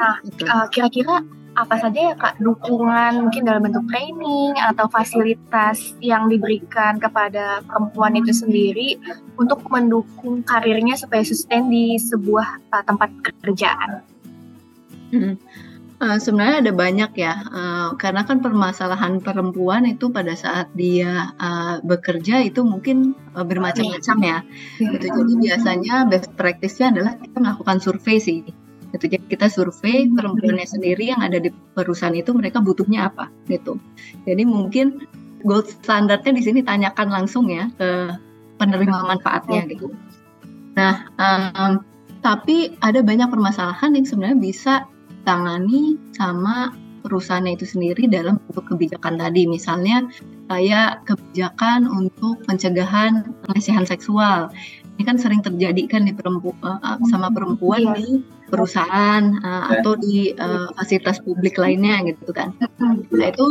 Nah 0.00 0.14
uh, 0.24 0.66
kira-kira 0.72 1.20
apa 1.58 1.74
saja 1.74 2.12
ya 2.12 2.14
kak 2.14 2.38
dukungan 2.38 3.28
mungkin 3.28 3.42
dalam 3.44 3.60
bentuk 3.66 3.84
training 3.90 4.54
atau 4.56 4.86
fasilitas 4.88 5.92
yang 5.98 6.30
diberikan 6.30 6.96
kepada 6.96 7.60
perempuan 7.66 8.14
itu 8.16 8.30
sendiri 8.30 8.96
untuk 9.36 9.66
mendukung 9.68 10.46
karirnya 10.46 10.94
supaya 10.94 11.20
sustain 11.26 11.68
di 11.68 12.00
sebuah 12.00 12.72
uh, 12.72 12.84
tempat 12.88 13.10
kerjaan. 13.44 14.00
Hmm. 15.12 15.34
Uh, 15.98 16.14
sebenarnya 16.14 16.62
ada 16.62 16.72
banyak 16.78 17.10
ya, 17.18 17.34
uh, 17.50 17.90
karena 17.98 18.22
kan 18.22 18.38
permasalahan 18.38 19.18
perempuan 19.18 19.82
itu 19.82 20.14
pada 20.14 20.30
saat 20.38 20.70
dia 20.78 21.34
uh, 21.42 21.82
bekerja 21.82 22.38
itu 22.46 22.62
mungkin 22.62 23.18
uh, 23.34 23.42
bermacam-macam 23.42 24.16
ya. 24.22 24.38
Gitu. 24.78 25.10
Jadi 25.10 25.32
biasanya 25.42 26.06
best 26.06 26.30
practice-nya 26.38 26.94
adalah 26.94 27.12
kita 27.18 27.42
melakukan 27.42 27.82
survei 27.82 28.22
sih. 28.22 28.46
Gitu. 28.94 29.10
Jadi 29.10 29.26
kita 29.26 29.50
survei 29.50 30.06
perempuannya 30.06 30.70
sendiri 30.70 31.10
yang 31.10 31.18
ada 31.18 31.42
di 31.42 31.50
perusahaan 31.50 32.14
itu 32.14 32.30
mereka 32.30 32.62
butuhnya 32.62 33.10
apa 33.10 33.26
gitu. 33.50 33.82
Jadi 34.22 34.46
mungkin 34.46 35.02
gold 35.42 35.66
standarnya 35.66 36.30
di 36.30 36.42
sini 36.46 36.62
tanyakan 36.62 37.10
langsung 37.10 37.50
ya 37.50 37.66
ke 37.74 38.14
penerima 38.54 39.02
manfaatnya 39.02 39.66
gitu. 39.66 39.90
Nah, 40.78 41.10
um, 41.18 41.82
tapi 42.22 42.78
ada 42.78 43.02
banyak 43.02 43.26
permasalahan 43.26 43.98
yang 43.98 44.06
sebenarnya 44.06 44.38
bisa 44.38 44.74
ditangani 45.28 46.00
sama 46.16 46.72
perusahaannya 47.04 47.60
itu 47.60 47.68
sendiri 47.68 48.08
dalam 48.08 48.40
bentuk 48.48 48.64
kebijakan 48.72 49.20
tadi. 49.20 49.44
Misalnya 49.44 50.08
kayak 50.48 51.04
kebijakan 51.04 51.84
untuk 51.84 52.40
pencegahan 52.48 53.28
pelecehan 53.44 53.84
seksual. 53.84 54.48
Ini 54.96 55.04
kan 55.04 55.20
sering 55.20 55.44
terjadi 55.44 55.84
kan 55.84 56.08
di 56.08 56.16
perempu 56.16 56.56
uh, 56.64 56.96
sama 57.12 57.28
perempuan 57.28 57.92
Iya. 57.92 57.94
di 58.00 58.08
perusahaan 58.48 59.36
uh, 59.44 59.68
atau 59.76 60.00
di 60.00 60.32
uh, 60.32 60.72
fasilitas 60.80 61.20
publik 61.20 61.60
lainnya 61.60 62.08
gitu 62.08 62.32
kan. 62.32 62.56
Nah 62.80 63.28
itu 63.28 63.46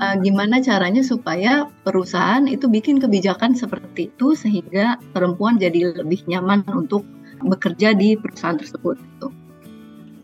uh, 0.00 0.16
gimana 0.24 0.64
caranya 0.64 1.04
supaya 1.04 1.68
perusahaan 1.84 2.48
itu 2.48 2.64
bikin 2.64 2.96
kebijakan 2.96 3.52
seperti 3.52 4.08
itu 4.08 4.32
sehingga 4.32 4.96
perempuan 5.12 5.60
jadi 5.60 5.92
lebih 6.00 6.24
nyaman 6.24 6.64
untuk 6.72 7.04
bekerja 7.44 7.92
di 7.92 8.16
perusahaan 8.16 8.56
tersebut. 8.56 8.96
Gitu. 8.96 9.28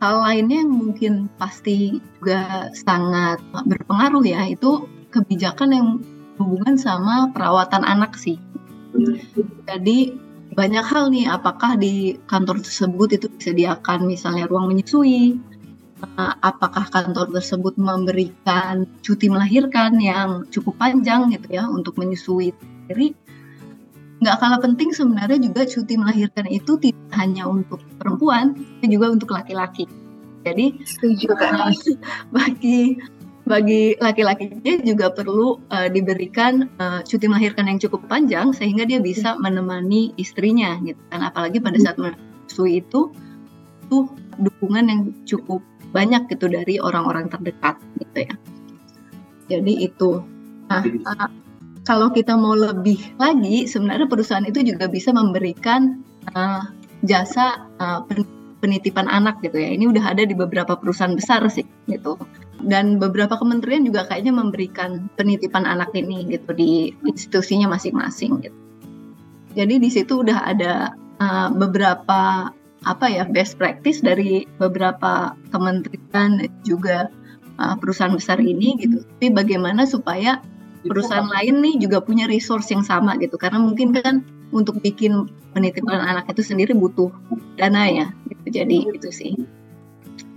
Hal 0.06 0.22
lainnya 0.22 0.62
yang 0.62 0.70
mungkin 0.70 1.26
pasti 1.34 1.98
juga 1.98 2.70
sangat 2.70 3.42
berpengaruh 3.66 4.22
ya 4.22 4.46
itu 4.46 4.86
kebijakan 5.10 5.74
yang 5.74 5.88
hubungan 6.38 6.78
sama 6.78 7.34
perawatan 7.34 7.82
anak 7.82 8.14
sih. 8.14 8.38
Jadi 9.66 10.14
banyak 10.54 10.86
hal 10.86 11.10
nih 11.10 11.26
apakah 11.26 11.74
di 11.74 12.22
kantor 12.30 12.62
tersebut 12.62 13.18
itu 13.18 13.26
disediakan 13.34 14.06
misalnya 14.06 14.46
ruang 14.46 14.70
menyusui, 14.70 15.42
uh, 16.06 16.38
apakah 16.38 16.86
kantor 16.86 17.34
tersebut 17.42 17.74
memberikan 17.74 18.86
cuti 19.02 19.26
melahirkan 19.26 19.98
yang 19.98 20.46
cukup 20.54 20.78
panjang 20.78 21.34
gitu 21.34 21.50
ya 21.50 21.66
untuk 21.66 21.98
menyusui 21.98 22.54
sendiri. 22.54 23.10
Nggak 24.16 24.36
kalah 24.40 24.60
penting 24.64 24.90
sebenarnya 24.96 25.38
juga 25.38 25.68
cuti 25.68 25.94
melahirkan 26.00 26.46
itu 26.48 26.80
tidak 26.80 27.08
hanya 27.20 27.44
untuk 27.44 27.84
perempuan, 28.00 28.56
tapi 28.80 28.86
juga 28.88 29.12
untuk 29.12 29.28
laki-laki. 29.32 29.84
Jadi 30.46 30.78
Setuju 30.86 31.34
uh, 31.34 31.74
bagi 32.36 32.96
bagi 33.46 33.94
laki-lakinya 34.02 34.82
juga 34.82 35.06
perlu 35.14 35.62
uh, 35.70 35.86
diberikan 35.86 36.66
uh, 36.82 36.98
cuti 37.06 37.30
melahirkan 37.30 37.70
yang 37.70 37.78
cukup 37.78 38.02
panjang 38.10 38.50
sehingga 38.50 38.82
dia 38.82 38.98
bisa 38.98 39.38
menemani 39.38 40.10
istrinya 40.18 40.74
gitu 40.82 40.98
kan 41.14 41.22
apalagi 41.30 41.62
pada 41.62 41.78
saat 41.78 41.94
menyusui 41.94 42.82
itu 42.82 43.14
tuh 43.86 44.10
dukungan 44.42 44.90
yang 44.90 45.02
cukup 45.22 45.62
banyak 45.94 46.26
gitu 46.26 46.50
dari 46.50 46.82
orang-orang 46.82 47.30
terdekat 47.30 47.78
gitu 48.02 48.18
ya. 48.26 48.34
Jadi 49.46 49.72
itu. 49.86 50.10
Nah, 50.66 50.82
uh, 50.82 51.30
kalau 51.86 52.10
kita 52.10 52.34
mau 52.34 52.58
lebih 52.58 52.98
lagi, 53.16 53.70
sebenarnya 53.70 54.10
perusahaan 54.10 54.42
itu 54.42 54.58
juga 54.66 54.90
bisa 54.90 55.14
memberikan 55.14 56.02
uh, 56.34 56.66
jasa 57.06 57.62
uh, 57.78 58.02
penitipan 58.58 59.06
anak 59.06 59.38
gitu 59.46 59.62
ya. 59.62 59.70
Ini 59.70 59.94
udah 59.94 60.04
ada 60.10 60.26
di 60.26 60.34
beberapa 60.34 60.74
perusahaan 60.74 61.14
besar 61.14 61.46
sih 61.46 61.62
gitu. 61.86 62.18
Dan 62.58 62.98
beberapa 62.98 63.38
kementerian 63.38 63.86
juga 63.86 64.02
kayaknya 64.10 64.34
memberikan 64.34 65.06
penitipan 65.14 65.62
anak 65.62 65.94
ini 65.94 66.26
gitu 66.26 66.50
di 66.58 66.90
institusinya 67.06 67.78
masing-masing 67.78 68.42
gitu. 68.42 68.58
Jadi 69.54 69.74
di 69.78 69.88
situ 69.88 70.26
udah 70.26 70.42
ada 70.42 70.90
uh, 71.22 71.48
beberapa 71.54 72.50
apa 72.86 73.06
ya 73.06 73.24
best 73.30 73.62
practice 73.62 74.02
dari 74.02 74.42
beberapa 74.58 75.38
kementerian 75.54 76.50
juga 76.66 77.14
uh, 77.62 77.78
perusahaan 77.78 78.18
besar 78.18 78.42
ini 78.42 78.74
gitu. 78.82 79.06
Tapi 79.06 79.30
bagaimana 79.30 79.86
supaya 79.86 80.42
perusahaan 80.86 81.28
lain 81.28 81.60
nih 81.62 81.74
juga 81.82 81.98
punya 82.00 82.24
resource 82.30 82.70
yang 82.72 82.86
sama 82.86 83.18
gitu 83.18 83.36
karena 83.36 83.58
mungkin 83.58 83.92
kan 83.92 84.22
untuk 84.54 84.78
bikin 84.80 85.26
penitipan 85.52 85.98
anak 85.98 86.30
itu 86.30 86.42
sendiri 86.46 86.72
butuh 86.72 87.10
dana 87.58 87.88
ya 87.90 88.06
gitu. 88.30 88.62
jadi 88.62 88.76
itu 88.94 89.10
sih 89.10 89.34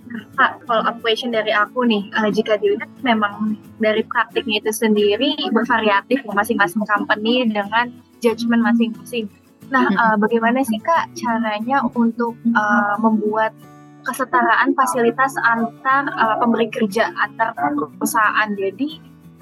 Kak, 0.10 0.66
follow 0.66 0.82
up 0.90 0.98
question 1.06 1.30
dari 1.30 1.54
aku 1.54 1.86
nih, 1.86 2.10
uh, 2.18 2.34
jika 2.34 2.58
dilihat 2.58 2.90
memang 3.06 3.60
dari 3.78 4.02
praktiknya 4.02 4.58
itu 4.64 4.72
sendiri 4.74 5.38
bervariatif 5.54 6.26
ya 6.26 6.34
masing-masing 6.34 6.82
company 6.90 7.46
dengan 7.46 7.94
judgement 8.18 8.66
masing-masing. 8.66 9.30
Nah, 9.70 9.86
uh, 9.86 10.16
bagaimana 10.18 10.66
sih 10.66 10.82
Kak 10.82 11.14
caranya 11.14 11.86
untuk 11.94 12.34
uh, 12.58 12.98
membuat 12.98 13.54
kesetaraan 14.02 14.74
fasilitas 14.74 15.38
antar 15.46 16.10
uh, 16.18 16.42
pemberi 16.42 16.74
kerja 16.74 17.14
antar 17.14 17.54
perusahaan? 17.54 18.50
Jadi 18.58 18.98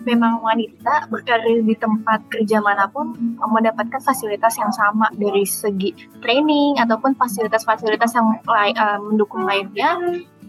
memang 0.07 0.39
wanita 0.39 1.11
berkarir 1.11 1.59
di 1.67 1.75
tempat 1.75 2.23
kerja 2.31 2.63
mana 2.63 2.87
pun 2.87 3.11
mendapatkan 3.43 3.99
fasilitas 3.99 4.55
yang 4.55 4.71
sama 4.71 5.11
dari 5.19 5.43
segi 5.43 5.91
training 6.23 6.79
ataupun 6.79 7.11
fasilitas-fasilitas 7.19 8.15
yang 8.15 8.39
lain, 8.47 8.75
uh, 8.79 8.95
mendukung 9.03 9.43
lainnya 9.43 9.99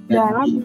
dalam 0.06 0.62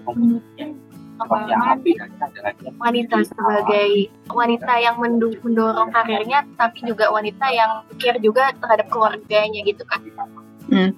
wanita 2.77 3.17
sebagai 3.25 3.89
wanita 4.29 4.73
yang 4.77 4.95
mendorong 5.01 5.89
karirnya 5.89 6.45
tapi 6.57 6.85
juga 6.85 7.09
wanita 7.09 7.45
yang 7.49 7.71
pikir 7.93 8.21
juga 8.21 8.53
terhadap 8.61 8.87
keluarganya 8.93 9.61
gitu 9.65 9.81
kan. 9.89 10.01
Hmm. 10.71 10.91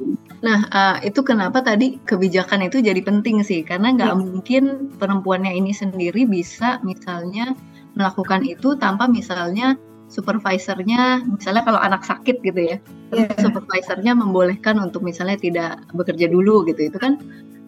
Nah, 0.45 0.59
uh, 0.69 0.97
itu 1.01 1.25
kenapa 1.25 1.65
tadi 1.65 1.97
kebijakan 2.05 2.69
itu 2.69 2.77
jadi 2.77 3.01
penting 3.01 3.41
sih, 3.41 3.65
karena 3.65 3.89
nggak 3.97 4.13
hmm. 4.13 4.21
mungkin 4.21 4.63
perempuannya 4.93 5.57
ini 5.57 5.73
sendiri 5.73 6.29
bisa 6.29 6.77
misalnya 6.85 7.57
melakukan 7.95 8.43
itu 8.43 8.75
tanpa 8.75 9.07
misalnya 9.07 9.79
supervisornya 10.07 11.25
misalnya 11.25 11.65
kalau 11.65 11.79
anak 11.81 12.05
sakit 12.05 12.39
gitu 12.45 12.75
ya 12.75 12.77
yeah. 13.11 13.33
supervisornya 13.41 14.13
membolehkan 14.13 14.77
untuk 14.77 15.01
misalnya 15.01 15.39
tidak 15.39 15.81
bekerja 15.97 16.29
dulu 16.29 16.61
gitu 16.69 16.93
itu 16.93 16.97
kan 17.01 17.17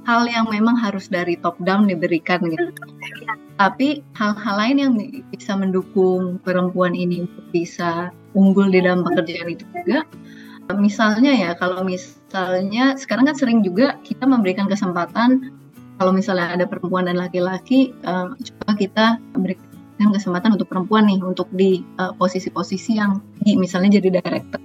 hal 0.06 0.24
yang 0.30 0.48
memang 0.48 0.78
harus 0.78 1.12
dari 1.12 1.36
top 1.42 1.58
down 1.66 1.90
diberikan 1.90 2.40
gitu 2.48 2.72
tapi 3.58 4.06
hal-hal 4.14 4.56
lain 4.56 4.78
yang 4.78 4.94
bisa 5.34 5.58
mendukung 5.58 6.38
perempuan 6.46 6.94
ini 6.94 7.26
untuk 7.26 7.46
bisa 7.50 8.14
unggul 8.38 8.70
di 8.70 8.86
dalam 8.86 9.02
pekerjaan 9.02 9.50
itu 9.52 9.66
juga 9.74 10.06
misalnya 10.78 11.32
ya 11.34 11.52
kalau 11.56 11.82
misalnya 11.82 12.96
sekarang 13.00 13.28
kan 13.32 13.36
sering 13.36 13.60
juga 13.64 13.98
kita 14.06 14.28
memberikan 14.30 14.68
kesempatan 14.70 15.52
kalau 15.98 16.14
misalnya 16.14 16.54
ada 16.54 16.66
perempuan 16.70 17.10
dan 17.10 17.18
laki-laki 17.18 17.96
uh, 18.06 18.32
coba 18.38 18.72
kita 18.78 19.06
berikan 19.34 19.67
memberikan 19.98 20.14
kesempatan 20.14 20.50
untuk 20.54 20.70
perempuan 20.70 21.10
nih 21.10 21.20
untuk 21.26 21.50
di 21.50 21.82
eh, 21.82 22.14
posisi-posisi 22.14 22.94
uh, 22.94 22.98
yang 23.02 23.12
di 23.42 23.58
misalnya 23.58 23.98
jadi 23.98 24.22
director. 24.22 24.62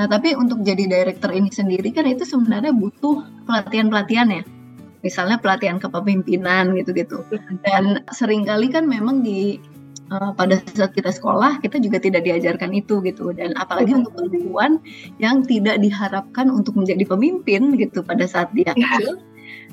Nah, 0.00 0.06
tapi 0.08 0.32
untuk 0.32 0.64
jadi 0.64 0.88
director 0.88 1.28
ini 1.28 1.52
sendiri 1.52 1.92
kan 1.92 2.08
itu 2.08 2.24
sebenarnya 2.24 2.72
butuh 2.72 3.20
pelatihan-pelatihan 3.44 4.28
ya. 4.32 4.42
Misalnya 5.04 5.36
pelatihan 5.38 5.76
kepemimpinan 5.76 6.72
gitu-gitu. 6.74 7.20
Dan 7.62 8.02
sering 8.14 8.48
kali 8.48 8.72
kan 8.72 8.88
memang 8.88 9.20
di 9.20 9.60
uh, 10.08 10.32
pada 10.32 10.56
saat 10.72 10.96
kita 10.96 11.12
sekolah 11.12 11.60
kita 11.60 11.76
juga 11.82 12.00
tidak 12.00 12.24
diajarkan 12.24 12.72
itu 12.72 13.04
gitu 13.04 13.30
dan 13.36 13.52
apalagi 13.60 13.92
untuk 13.92 14.16
perempuan 14.16 14.80
yang 15.20 15.44
tidak 15.44 15.78
diharapkan 15.82 16.48
untuk 16.48 16.78
menjadi 16.78 17.04
pemimpin 17.04 17.76
gitu 17.76 18.00
pada 18.00 18.24
saat 18.24 18.48
dia 18.56 18.72
iya. 18.74 18.98
kecil 18.98 19.20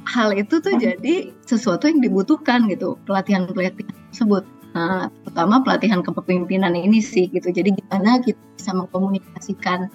hal 0.06 0.30
itu 0.38 0.62
tuh 0.62 0.78
jadi 0.78 1.34
sesuatu 1.46 1.90
yang 1.90 2.02
dibutuhkan 2.02 2.70
gitu 2.70 2.98
pelatihan-pelatihan 3.10 3.94
tersebut. 4.14 4.46
Nah, 4.76 5.08
terutama 5.24 5.64
pelatihan 5.64 6.04
kepemimpinan 6.04 6.76
ini 6.76 7.00
sih 7.00 7.32
gitu. 7.32 7.48
Jadi 7.48 7.80
gimana 7.80 8.20
kita 8.20 8.40
bisa 8.60 8.76
mengkomunikasikan 8.76 9.88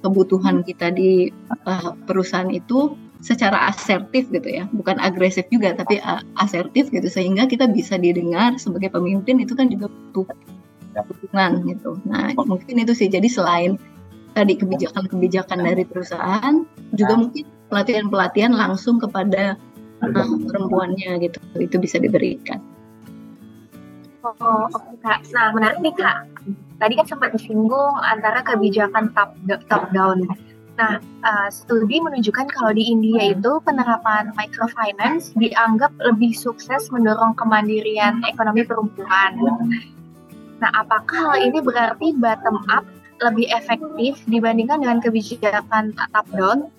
kebutuhan 0.00 0.64
kita 0.64 0.88
di 0.88 1.28
uh, 1.68 1.92
perusahaan 2.08 2.48
itu 2.48 2.96
secara 3.22 3.70
asertif 3.70 4.26
gitu 4.34 4.48
ya, 4.48 4.64
bukan 4.74 4.98
agresif 4.98 5.46
juga 5.52 5.76
tapi 5.78 6.02
uh, 6.02 6.24
asertif 6.42 6.90
gitu 6.90 7.06
sehingga 7.06 7.46
kita 7.46 7.70
bisa 7.70 7.94
didengar 8.00 8.56
sebagai 8.58 8.90
pemimpin 8.90 9.38
itu 9.38 9.54
kan 9.54 9.70
juga 9.70 9.86
butuh 10.10 10.26
dukungan 10.92 11.68
gitu. 11.68 12.00
Nah, 12.08 12.32
mungkin 12.34 12.82
itu 12.82 12.92
sih 12.96 13.08
jadi 13.12 13.28
selain 13.28 13.76
tadi 14.32 14.56
kebijakan-kebijakan 14.56 15.60
dari 15.60 15.84
perusahaan 15.84 16.64
juga 16.96 17.14
mungkin 17.20 17.44
pelatihan-pelatihan 17.72 18.52
langsung 18.52 19.00
kepada 19.00 19.56
uh, 20.04 20.36
perempuannya 20.44 21.24
gitu 21.24 21.40
itu 21.56 21.76
bisa 21.80 21.96
diberikan. 21.96 22.60
Oh, 24.20 24.68
oke 24.68 24.92
kak. 25.00 25.24
Nah 25.32 25.56
menarik 25.56 25.80
nih 25.80 25.96
kak. 25.96 26.28
Tadi 26.76 26.92
kan 27.00 27.06
sempat 27.08 27.32
disinggung 27.32 27.96
antara 28.04 28.44
kebijakan 28.44 29.08
top 29.16 29.32
top 29.72 29.88
down. 29.96 30.28
Nah, 30.72 30.98
uh, 31.20 31.48
studi 31.52 32.00
menunjukkan 32.00 32.48
kalau 32.48 32.72
di 32.72 32.88
India 32.88 33.36
itu 33.36 33.60
penerapan 33.60 34.32
microfinance 34.40 35.36
dianggap 35.36 35.92
lebih 36.00 36.32
sukses 36.32 36.88
mendorong 36.88 37.36
kemandirian 37.36 38.24
ekonomi 38.24 38.64
perempuan. 38.64 39.36
Nah, 40.64 40.70
apakah 40.72 41.36
hal 41.36 41.38
ini 41.44 41.60
berarti 41.60 42.16
bottom 42.16 42.64
up 42.72 42.88
lebih 43.20 43.46
efektif 43.52 44.18
dibandingkan 44.26 44.80
dengan 44.82 44.98
kebijakan 45.04 45.92
top 45.94 46.26
down 46.34 46.72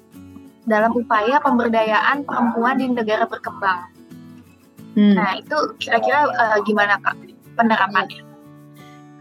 dalam 0.63 0.91
upaya 0.95 1.39
pemberdayaan 1.43 2.23
perempuan 2.23 2.79
di 2.79 2.87
negara 2.91 3.27
berkembang. 3.27 3.91
Hmm. 4.93 5.17
Nah, 5.17 5.41
itu 5.41 5.57
kira-kira 5.81 6.29
uh, 6.29 6.57
gimana 6.63 7.01
Kak 7.01 7.17
penerapannya? 7.57 8.21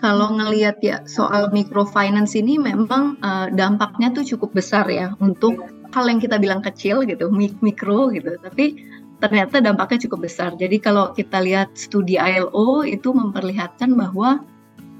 Kalau 0.02 0.34
ngelihat 0.34 0.82
ya 0.82 1.06
soal 1.06 1.54
microfinance 1.54 2.34
ini 2.34 2.58
memang 2.58 3.22
uh, 3.22 3.46
dampaknya 3.54 4.10
tuh 4.10 4.26
cukup 4.26 4.58
besar 4.58 4.90
ya 4.90 5.14
untuk 5.22 5.62
hal 5.94 6.10
yang 6.10 6.18
kita 6.18 6.42
bilang 6.42 6.58
kecil 6.58 7.06
gitu, 7.06 7.30
mikro 7.62 8.10
gitu, 8.10 8.34
tapi 8.42 8.82
ternyata 9.22 9.62
dampaknya 9.62 10.10
cukup 10.10 10.26
besar. 10.26 10.58
Jadi 10.58 10.82
kalau 10.82 11.14
kita 11.14 11.38
lihat 11.38 11.78
studi 11.78 12.18
ILO 12.18 12.82
itu 12.82 13.14
memperlihatkan 13.14 13.94
bahwa 13.94 14.42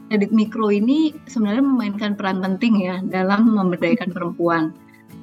kredit 0.07 0.31
mikro 0.31 0.71
ini 0.71 1.11
sebenarnya 1.27 1.65
memainkan 1.67 2.15
peran 2.15 2.39
penting 2.39 2.87
ya 2.87 3.03
dalam 3.03 3.51
memberdayakan 3.51 4.15
perempuan 4.15 4.71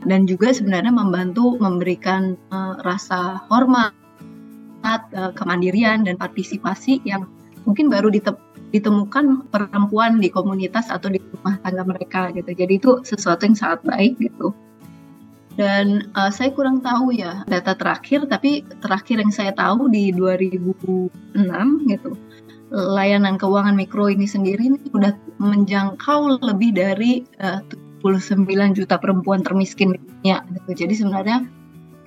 dan 0.08 0.24
juga 0.24 0.56
sebenarnya 0.56 0.94
membantu 0.96 1.60
memberikan 1.60 2.40
uh, 2.56 2.80
rasa 2.88 3.44
hormat, 3.52 3.92
uh, 4.86 5.32
kemandirian 5.36 6.08
dan 6.08 6.16
partisipasi 6.16 7.04
yang 7.04 7.28
mungkin 7.68 7.92
baru 7.92 8.08
ditemukan 8.72 9.52
perempuan 9.52 10.24
di 10.24 10.32
komunitas 10.32 10.88
atau 10.88 11.12
di 11.12 11.20
rumah 11.20 11.60
tangga 11.60 11.84
mereka 11.84 12.32
gitu. 12.32 12.56
Jadi 12.56 12.74
itu 12.80 12.92
sesuatu 13.04 13.44
yang 13.44 13.58
sangat 13.60 13.84
baik 13.84 14.16
gitu. 14.24 14.56
Dan 15.60 16.08
uh, 16.16 16.32
saya 16.32 16.56
kurang 16.56 16.80
tahu 16.80 17.12
ya 17.12 17.44
data 17.52 17.76
terakhir, 17.76 18.24
tapi 18.32 18.64
terakhir 18.80 19.20
yang 19.20 19.34
saya 19.36 19.52
tahu 19.52 19.92
di 19.92 20.16
2006 20.16 21.36
gitu, 21.92 22.16
layanan 22.72 23.36
keuangan 23.36 23.76
mikro 23.76 24.08
ini 24.08 24.24
sendiri 24.24 24.72
ini 24.72 24.80
sudah 24.88 25.12
menjangkau 25.44 26.40
lebih 26.40 26.72
dari 26.80 27.28
uh, 27.44 27.60
29 27.68 27.89
juta 28.74 28.96
perempuan 28.98 29.44
termiskin 29.44 29.96
di 29.96 30.00
gitu. 30.32 30.72
Jadi 30.86 30.94
sebenarnya 31.00 31.46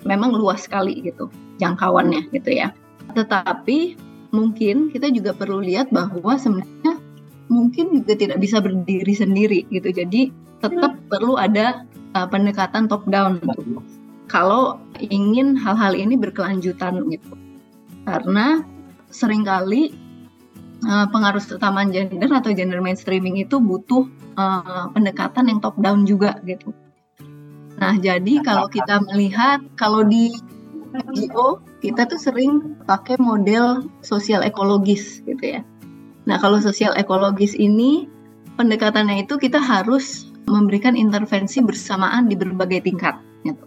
memang 0.02 0.34
luas 0.34 0.66
sekali 0.66 0.98
gitu 1.04 1.30
jangkauannya 1.62 2.32
gitu 2.34 2.50
ya. 2.50 2.74
Tetapi 3.14 3.96
mungkin 4.32 4.90
kita 4.90 5.12
juga 5.12 5.36
perlu 5.36 5.60
lihat 5.60 5.92
bahwa 5.92 6.34
sebenarnya 6.40 6.98
mungkin 7.52 8.02
juga 8.02 8.16
tidak 8.16 8.40
bisa 8.40 8.58
berdiri 8.58 9.14
sendiri 9.14 9.68
gitu. 9.68 9.92
Jadi 9.92 10.32
tetap 10.64 10.96
perlu 11.12 11.36
ada 11.36 11.84
uh, 12.16 12.26
pendekatan 12.26 12.88
top 12.88 13.04
down 13.12 13.38
gitu. 13.44 13.82
Kalau 14.32 14.80
ingin 14.98 15.58
hal-hal 15.58 15.92
ini 15.92 16.16
berkelanjutan 16.16 17.04
gitu. 17.12 17.36
Karena 18.08 18.64
sering 19.12 19.44
kali 19.44 19.92
uh, 20.86 21.06
pengaruh 21.10 21.42
utama 21.42 21.86
gender 21.86 22.30
atau 22.30 22.50
gender 22.54 22.82
mainstreaming 22.82 23.38
itu 23.38 23.58
butuh 23.58 24.06
uh, 24.38 24.90
pendekatan 24.94 25.50
yang 25.50 25.58
top 25.62 25.78
down 25.78 26.04
juga 26.06 26.38
gitu. 26.46 26.74
Nah, 27.78 27.98
jadi 27.98 28.38
kalau 28.46 28.70
kita 28.70 29.02
melihat 29.10 29.58
kalau 29.74 30.06
di 30.06 30.30
NGO 30.92 31.58
kita 31.80 32.04
tuh 32.06 32.20
sering 32.20 32.78
pakai 32.84 33.16
model 33.18 33.88
sosial 34.04 34.44
ekologis 34.44 35.24
gitu 35.24 35.58
ya. 35.58 35.62
Nah, 36.28 36.38
kalau 36.38 36.62
sosial 36.62 36.94
ekologis 36.94 37.58
ini 37.58 38.06
pendekatannya 38.54 39.26
itu 39.26 39.34
kita 39.40 39.58
harus 39.58 40.30
memberikan 40.46 40.94
intervensi 40.94 41.58
bersamaan 41.64 42.30
di 42.30 42.38
berbagai 42.38 42.86
tingkat 42.86 43.18
gitu. 43.42 43.64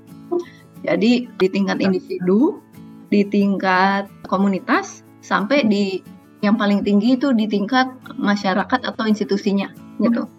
Jadi 0.85 1.27
di 1.27 1.47
tingkat 1.49 1.81
individu, 1.81 2.61
di 3.09 3.25
tingkat 3.25 4.05
komunitas 4.29 5.01
sampai 5.25 5.65
di 5.65 5.99
yang 6.45 6.55
paling 6.55 6.85
tinggi 6.85 7.17
itu 7.17 7.33
di 7.33 7.49
tingkat 7.49 7.89
masyarakat 8.15 8.85
atau 8.85 9.03
institusinya 9.09 9.73
gitu. 9.99 10.29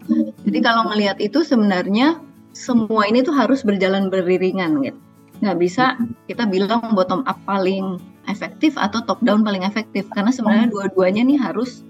Jadi 0.46 0.58
kalau 0.62 0.86
melihat 0.88 1.18
itu 1.18 1.42
sebenarnya 1.42 2.20
semua 2.54 3.04
ini 3.10 3.20
tuh 3.26 3.34
harus 3.34 3.66
berjalan 3.66 4.08
beriringan 4.08 4.80
gitu. 4.86 4.98
Nggak 5.42 5.58
bisa 5.60 6.00
kita 6.30 6.48
bilang 6.48 6.94
bottom 6.96 7.26
up 7.28 7.36
paling 7.44 8.00
efektif 8.30 8.74
atau 8.78 9.02
top 9.04 9.20
down 9.22 9.42
paling 9.42 9.62
efektif 9.62 10.08
karena 10.14 10.32
sebenarnya 10.32 10.70
dua-duanya 10.72 11.22
nih 11.26 11.38
harus 11.38 11.84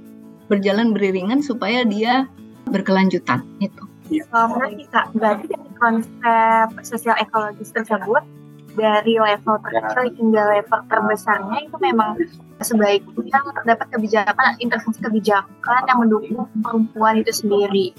berjalan 0.46 0.94
beriringan 0.94 1.42
supaya 1.42 1.82
dia 1.86 2.26
berkelanjutan 2.70 3.42
gitu. 3.62 3.84
Oh, 4.30 4.46
menarik 4.54 4.86
kak. 4.94 5.10
Berarti 5.18 5.50
dari 5.50 5.70
konsep 5.82 6.68
sosial 6.86 7.18
ekologis 7.18 7.74
tersebut 7.74 8.22
dari 8.76 9.16
level 9.16 9.56
terkecil 9.64 10.12
hingga 10.14 10.42
level 10.52 10.80
terbesarnya 10.86 11.58
itu 11.64 11.76
memang 11.80 12.20
sebaiknya 12.60 13.40
terdapat 13.52 13.86
kebijakan 13.92 14.56
intervensi 14.60 15.00
kebijakan 15.00 15.82
yang 15.88 15.98
mendukung 16.00 16.48
perempuan 16.60 17.20
itu 17.20 17.32
sendiri 17.32 17.92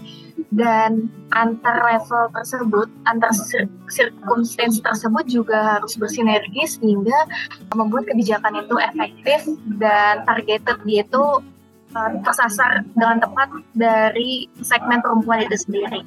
dan 0.53 1.11
antar 1.35 1.77
level 1.83 2.29
tersebut 2.33 2.87
antar 3.05 3.33
circumstance 3.91 4.81
tersebut 4.81 5.25
juga 5.27 5.77
harus 5.77 5.93
bersinergi 5.97 6.63
sehingga 6.65 7.17
membuat 7.75 8.09
kebijakan 8.09 8.65
itu 8.65 8.75
efektif 8.81 9.39
dan 9.77 10.25
targeted 10.25 10.77
itu 10.87 11.25
uh, 11.93 12.11
tersasar 12.23 12.85
dengan 12.95 13.21
tepat 13.21 13.49
dari 13.73 14.49
segmen 14.61 15.01
perempuan 15.01 15.45
itu 15.45 15.57
sendiri. 15.57 16.01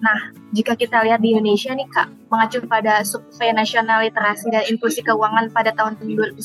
Nah, 0.00 0.32
jika 0.56 0.72
kita 0.72 1.04
lihat 1.04 1.20
di 1.20 1.36
Indonesia 1.36 1.76
nih 1.76 1.84
Kak, 1.92 2.08
mengacu 2.32 2.64
pada 2.64 3.04
Survei 3.04 3.52
Nasional 3.52 4.00
Literasi 4.08 4.48
dan 4.48 4.64
Inklusi 4.64 5.04
Keuangan 5.04 5.52
pada 5.52 5.76
tahun 5.76 6.00
2019 6.00 6.40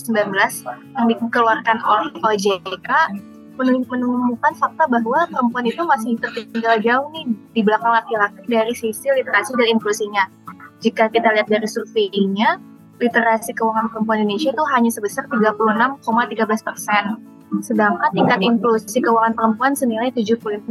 yang 0.92 1.06
dikeluarkan 1.08 1.78
oleh 1.80 2.12
OJK, 2.20 2.90
menemukan 3.56 4.54
fakta 4.60 4.84
bahwa 4.92 5.24
perempuan 5.32 5.64
itu 5.64 5.80
masih 5.88 6.20
tertinggal 6.20 6.76
jauh 6.84 7.08
nih 7.16 7.26
di 7.56 7.62
belakang 7.64 7.96
laki-laki 7.96 8.44
dari 8.44 8.76
sisi 8.76 9.08
literasi 9.08 9.56
dan 9.56 9.72
inklusinya. 9.72 10.28
Jika 10.84 11.08
kita 11.08 11.32
lihat 11.32 11.48
dari 11.48 11.64
surveinya, 11.64 12.60
literasi 13.00 13.56
keuangan 13.56 13.88
perempuan 13.88 14.28
Indonesia 14.28 14.52
itu 14.52 14.64
hanya 14.76 14.92
sebesar 14.92 15.32
36,13 15.32 16.04
persen. 16.68 17.04
Sedangkan 17.64 18.12
tingkat 18.12 18.44
inklusi 18.44 19.00
keuangan 19.00 19.32
perempuan 19.32 19.72
senilai 19.72 20.12
75,15 20.12 20.68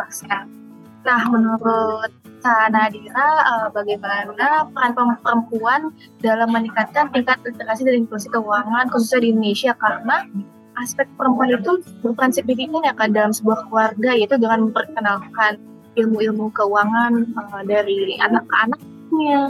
persen. 0.00 0.67
Nah, 1.08 1.24
menurut 1.32 2.12
Kak 2.44 2.68
Nadira, 2.68 3.28
uh, 3.40 3.66
bagaimana 3.72 4.28
peran 4.76 4.92
perempuan 5.24 5.88
dalam 6.20 6.52
meningkatkan 6.52 7.08
tingkat 7.16 7.40
literasi 7.48 7.88
dan 7.88 8.04
inklusi 8.04 8.28
keuangan 8.28 8.92
khususnya 8.92 9.24
di 9.24 9.28
Indonesia 9.32 9.72
karena 9.80 10.28
aspek 10.76 11.08
perempuan 11.16 11.56
itu 11.56 11.80
bukan 12.04 12.28
signifikan 12.28 12.84
ya 12.84 12.92
kan 12.92 13.10
dalam 13.10 13.32
sebuah 13.32 13.66
keluarga 13.66 14.14
yaitu 14.14 14.36
dengan 14.36 14.68
memperkenalkan 14.68 15.56
ilmu-ilmu 15.96 16.52
keuangan 16.52 17.24
uh, 17.40 17.62
dari 17.64 18.20
anak 18.20 18.44
ke 18.44 18.54
anaknya, 18.68 19.40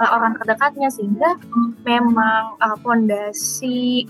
uh, 0.00 0.08
orang 0.08 0.40
terdekatnya 0.40 0.88
sehingga 0.88 1.36
memang 1.84 2.56
fondasi 2.80 4.08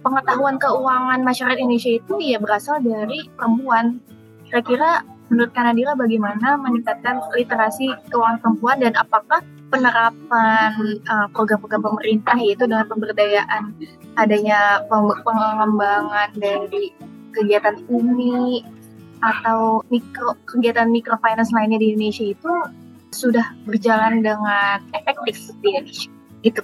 pengetahuan 0.00 0.56
keuangan 0.56 1.20
masyarakat 1.20 1.60
Indonesia 1.60 2.00
itu 2.00 2.14
ya 2.24 2.40
berasal 2.40 2.80
dari 2.80 3.28
perempuan. 3.36 4.00
Kira-kira 4.48 5.06
menurut 5.30 5.54
Kanadila 5.54 5.94
bagaimana 5.94 6.58
meningkatkan 6.58 7.22
literasi 7.38 7.94
keuangan 8.10 8.42
perempuan 8.42 8.82
dan 8.82 8.92
apakah 8.98 9.40
penerapan 9.70 10.98
uh, 11.06 11.30
program-program 11.30 11.86
pemerintah 11.86 12.34
yaitu 12.42 12.66
dengan 12.66 12.90
pemberdayaan 12.90 13.70
adanya 14.18 14.82
pengembangan 14.90 16.34
dari 16.34 16.90
kegiatan 17.30 17.78
UMI 17.86 18.66
atau 19.22 19.86
mikro 19.92 20.34
kegiatan 20.50 20.90
microfinance 20.90 21.54
lainnya 21.54 21.78
di 21.78 21.94
Indonesia 21.94 22.26
itu 22.26 22.52
sudah 23.14 23.54
berjalan 23.66 24.26
dengan 24.26 24.82
efektif 24.90 25.54
di 25.62 25.68
Indonesia? 25.70 26.10
Gitu. 26.42 26.60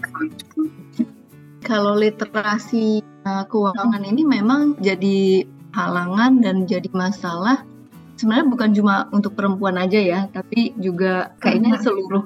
Kalau 1.63 1.95
literasi 1.95 3.03
uh, 3.27 3.45
keuangan 3.47 4.03
ini 4.03 4.23
memang 4.27 4.79
jadi 4.83 5.47
halangan 5.77 6.41
dan 6.41 6.65
jadi 6.65 6.89
masalah 6.95 7.63
sebenarnya 8.17 8.47
bukan 8.49 8.71
cuma 8.73 8.95
untuk 9.13 9.37
perempuan 9.37 9.77
aja 9.77 10.01
ya, 10.01 10.21
tapi 10.33 10.73
juga 10.81 11.37
kayaknya 11.41 11.79
seluruh 11.85 12.25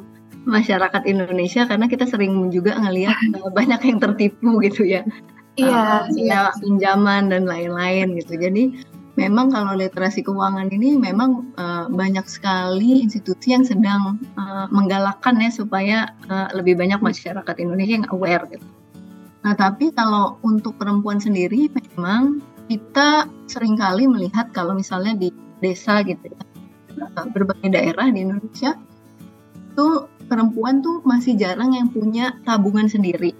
masyarakat 0.48 1.02
Indonesia 1.04 1.68
karena 1.68 1.86
kita 1.90 2.08
sering 2.08 2.48
juga 2.48 2.78
ngelihat 2.80 3.18
uh, 3.36 3.52
banyak 3.58 3.80
yang 3.84 3.98
tertipu 4.00 4.62
gitu 4.64 4.86
ya. 4.86 5.04
Iya, 5.58 5.68
uh, 5.68 6.02
iya. 6.16 6.42
pinjaman 6.56 7.28
dan 7.28 7.44
lain-lain 7.44 8.16
gitu. 8.16 8.38
Jadi 8.38 8.80
memang 9.18 9.52
kalau 9.52 9.76
literasi 9.76 10.24
keuangan 10.24 10.70
ini 10.72 10.96
memang 10.96 11.52
uh, 11.58 11.90
banyak 11.90 12.24
sekali 12.30 13.04
institusi 13.04 13.52
yang 13.52 13.66
sedang 13.66 14.16
uh, 14.38 14.70
menggalakkan 14.72 15.36
ya 15.36 15.50
supaya 15.52 16.14
uh, 16.30 16.48
lebih 16.56 16.78
banyak 16.78 17.02
masyarakat 17.02 17.54
Indonesia 17.60 18.00
yang 18.00 18.08
aware 18.14 18.46
gitu. 18.48 18.64
Nah, 19.40 19.56
tapi 19.56 19.92
kalau 19.96 20.36
untuk 20.44 20.76
perempuan 20.76 21.16
sendiri 21.16 21.72
memang 21.72 22.44
kita 22.68 23.26
sering 23.50 23.74
kali 23.74 24.06
melihat 24.06 24.52
kalau 24.54 24.76
misalnya 24.76 25.16
di 25.16 25.28
desa 25.60 26.02
gitu 26.04 26.32
ya 26.32 26.40
berbagai 27.32 27.70
daerah 27.70 28.10
di 28.10 28.26
Indonesia 28.26 28.76
itu 29.70 29.86
perempuan 30.26 30.82
tuh 30.82 31.00
masih 31.06 31.38
jarang 31.38 31.72
yang 31.74 31.88
punya 31.88 32.36
tabungan 32.44 32.90
sendiri. 32.90 33.32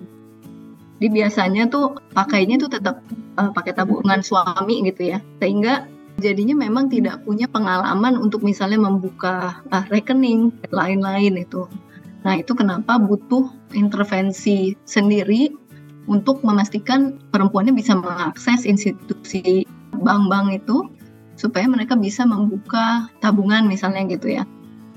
Jadi 1.01 1.09
biasanya 1.11 1.67
tuh 1.73 1.97
pakainya 2.13 2.61
tuh 2.61 2.71
tetap 2.71 3.01
uh, 3.41 3.51
pakai 3.51 3.73
tabungan 3.73 4.21
suami 4.21 4.85
gitu 4.85 5.17
ya. 5.17 5.19
Sehingga 5.41 5.89
jadinya 6.21 6.55
memang 6.55 6.93
tidak 6.93 7.25
punya 7.25 7.49
pengalaman 7.49 8.21
untuk 8.21 8.45
misalnya 8.45 8.79
membuka 8.79 9.65
uh, 9.73 9.85
rekening 9.89 10.53
lain-lain 10.71 11.41
itu. 11.41 11.65
Nah, 12.21 12.37
itu 12.37 12.53
kenapa 12.53 13.01
butuh 13.01 13.49
intervensi 13.73 14.77
sendiri 14.85 15.49
untuk 16.05 16.45
memastikan 16.45 17.17
perempuannya 17.33 17.73
bisa 17.73 17.97
mengakses 17.97 18.69
institusi 18.69 19.65
bank-bank 20.05 20.61
itu 20.61 20.85
supaya 21.41 21.65
mereka 21.65 21.97
bisa 21.97 22.29
membuka 22.29 23.09
tabungan 23.25 23.65
misalnya 23.65 24.05
gitu 24.05 24.29
ya. 24.29 24.45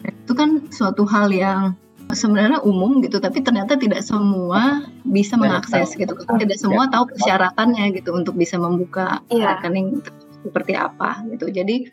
Itu 0.04 0.36
kan 0.36 0.68
suatu 0.68 1.08
hal 1.08 1.32
yang 1.32 1.80
sebenarnya 2.12 2.60
umum 2.68 3.00
gitu, 3.00 3.24
tapi 3.24 3.40
ternyata 3.40 3.80
tidak 3.80 4.04
semua 4.04 4.84
bisa 5.08 5.40
mengakses 5.40 5.96
gitu. 5.96 6.12
Tidak 6.20 6.60
semua 6.60 6.92
tahu 6.92 7.16
persyaratannya 7.16 7.96
gitu 7.96 8.12
untuk 8.12 8.36
bisa 8.36 8.60
membuka 8.60 9.24
yeah. 9.32 9.56
rekening 9.56 10.04
seperti 10.44 10.76
apa 10.76 11.24
gitu. 11.32 11.48
Jadi 11.48 11.88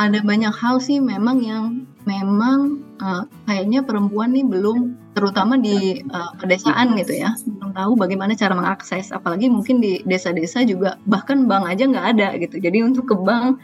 ada 0.00 0.24
banyak 0.24 0.54
hal 0.56 0.80
sih 0.80 0.96
memang 0.98 1.44
yang 1.44 1.84
memang 2.08 2.80
uh, 3.04 3.28
kayaknya 3.44 3.84
perempuan 3.84 4.32
nih 4.32 4.48
belum 4.48 4.96
terutama 5.14 5.54
di 5.56 6.02
uh, 6.10 6.32
pedesaan 6.36 6.98
gitu 6.98 7.14
ya. 7.14 7.32
Belum 7.46 7.70
tahu 7.72 7.92
bagaimana 7.94 8.34
cara 8.34 8.52
mengakses 8.52 9.14
apalagi 9.14 9.46
mungkin 9.48 9.78
di 9.78 10.02
desa-desa 10.04 10.66
juga 10.66 10.98
bahkan 11.06 11.46
bank 11.46 11.70
aja 11.70 11.86
nggak 11.86 12.06
ada 12.18 12.28
gitu. 12.42 12.58
Jadi 12.58 12.78
untuk 12.82 13.08
ke 13.08 13.16
bank 13.16 13.62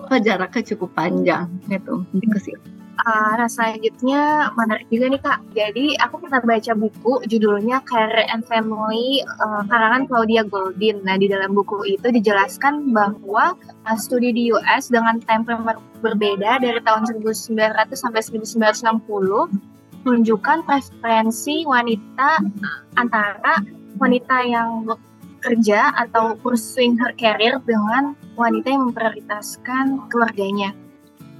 apa 0.00 0.16
jaraknya 0.22 0.62
cukup 0.74 0.90
panjang 0.94 1.50
gitu. 1.66 2.06
Ke 2.30 2.38
situ 2.38 2.76
uh, 3.06 3.32
nah 3.36 3.48
selanjutnya 3.50 4.50
menarik 4.56 4.86
juga 4.88 5.06
nih 5.12 5.20
kak. 5.22 5.40
Jadi 5.52 5.86
aku 6.00 6.14
pernah 6.24 6.40
baca 6.40 6.72
buku 6.74 7.12
judulnya 7.28 7.84
Career 7.84 8.26
and 8.32 8.42
Family 8.48 9.22
uh, 9.22 9.62
karangan 9.68 10.08
Claudia 10.08 10.42
Goldin. 10.46 11.04
Nah 11.04 11.20
di 11.20 11.28
dalam 11.28 11.52
buku 11.52 11.84
itu 11.86 12.08
dijelaskan 12.08 12.90
bahwa 12.96 13.54
uh, 13.86 13.96
studi 13.98 14.32
di 14.32 14.50
US 14.52 14.88
dengan 14.88 15.20
time 15.22 15.44
frame 15.44 15.64
berbeda 16.00 16.60
dari 16.60 16.80
tahun 16.80 17.08
1900 17.20 17.92
sampai 17.92 18.20
1960 18.22 19.75
menunjukkan 20.06 20.62
preferensi 20.62 21.66
wanita 21.66 22.38
antara 22.94 23.58
wanita 23.98 24.36
yang 24.46 24.86
bekerja 24.86 25.90
atau 25.98 26.38
pursuing 26.38 26.94
her 26.94 27.10
career 27.18 27.58
dengan 27.66 28.14
wanita 28.38 28.70
yang 28.70 28.94
memprioritaskan 28.94 30.06
keluarganya. 30.08 30.70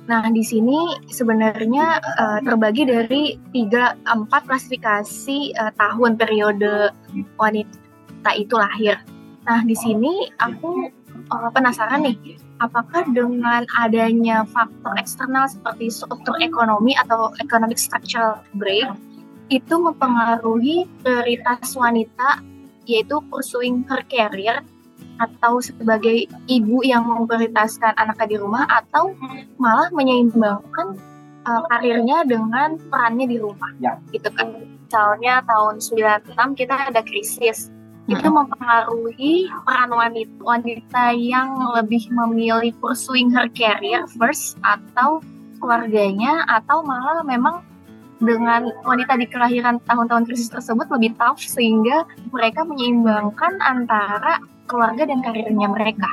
Nah, 0.07 0.23
di 0.31 0.43
sini 0.43 1.03
sebenarnya 1.11 1.99
uh, 1.99 2.39
terbagi 2.43 2.87
dari 2.87 3.39
tiga 3.51 3.99
empat 4.07 4.47
klasifikasi 4.47 5.39
uh, 5.59 5.75
tahun 5.75 6.15
periode 6.15 6.95
wanita 7.39 8.31
itu 8.39 8.55
lahir. 8.55 9.03
Nah, 9.47 9.67
di 9.67 9.75
sini 9.75 10.31
aku 10.39 10.91
uh, 11.31 11.51
penasaran 11.51 12.07
nih, 12.07 12.39
apakah 12.61 13.05
dengan 13.13 13.65
adanya 13.77 14.49
faktor 14.49 14.97
eksternal 14.97 15.49
seperti 15.49 15.93
struktur 15.93 16.37
ekonomi 16.41 16.97
atau 16.97 17.33
economic 17.43 17.77
structural 17.77 18.41
break 18.57 18.89
itu 19.53 19.75
mempengaruhi 19.79 20.89
prioritas 21.05 21.77
wanita 21.77 22.43
yaitu 22.87 23.19
pursuing 23.31 23.87
her 23.87 24.03
career 24.09 24.63
atau 25.17 25.65
sebagai 25.65 26.29
ibu 26.47 26.85
yang 26.85 27.09
memprioritaskan 27.09 27.97
anaknya 27.97 28.37
di 28.37 28.37
rumah 28.37 28.69
atau 28.69 29.17
malah 29.57 29.89
menyeimbangkan 29.89 31.01
uh, 31.49 31.63
karirnya 31.73 32.27
dengan 32.29 32.77
perannya 32.93 33.27
di 33.27 33.39
rumah? 33.41 33.73
Ya. 33.81 33.97
gitu 34.13 34.29
kan 34.37 34.53
misalnya 34.87 35.43
tahun 35.49 35.81
96 35.83 36.59
kita 36.59 36.75
ada 36.93 37.01
krisis 37.03 37.73
itu 38.07 38.29
mempengaruhi 38.31 39.51
peran 39.67 39.91
wanita, 39.91 40.35
wanita 40.39 41.05
yang 41.19 41.59
lebih 41.75 42.07
memilih 42.15 42.71
pursuing 42.79 43.35
her 43.35 43.51
career 43.51 44.07
first 44.15 44.55
atau 44.63 45.19
keluarganya 45.59 46.47
atau 46.47 46.87
malah 46.87 47.27
memang 47.27 47.67
dengan 48.23 48.73
wanita 48.87 49.19
di 49.21 49.27
kelahiran 49.29 49.77
tahun-tahun 49.85 50.25
krisis 50.25 50.49
tersebut 50.49 50.89
lebih 50.89 51.19
tough 51.21 51.43
sehingga 51.43 52.07
mereka 52.33 52.65
menyeimbangkan 52.65 53.61
antara 53.61 54.41
keluarga 54.71 55.05
dan 55.05 55.21
karirnya 55.21 55.69
mereka. 55.69 56.09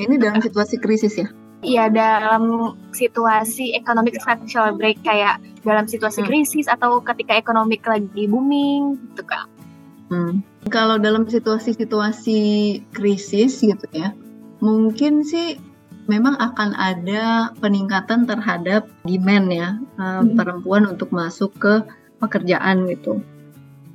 Ini 0.00 0.16
dalam 0.16 0.40
situasi 0.40 0.80
krisis 0.80 1.20
ya? 1.20 1.28
Iya 1.60 1.92
dalam 1.92 2.72
situasi 2.96 3.76
economic 3.76 4.16
structural 4.16 4.72
break 4.80 5.04
kayak 5.04 5.36
dalam 5.60 5.84
situasi 5.84 6.24
hmm. 6.24 6.28
krisis 6.32 6.64
atau 6.64 7.04
ketika 7.04 7.36
ekonomi 7.36 7.76
lagi 7.84 8.24
booming 8.24 8.96
gitu 9.12 9.22
kan. 9.28 9.44
Hmm. 10.08 10.40
Kalau 10.68 11.00
dalam 11.00 11.24
situasi-situasi 11.24 12.40
krisis 12.92 13.64
gitu 13.64 13.86
ya, 13.96 14.12
mungkin 14.60 15.24
sih 15.24 15.56
memang 16.04 16.36
akan 16.36 16.76
ada 16.76 17.54
peningkatan 17.62 18.28
terhadap 18.28 18.90
demand 19.06 19.48
ya 19.48 19.68
hmm. 19.96 20.36
perempuan 20.36 20.84
untuk 20.84 21.14
masuk 21.14 21.54
ke 21.56 21.80
pekerjaan 22.20 22.84
gitu. 22.90 23.24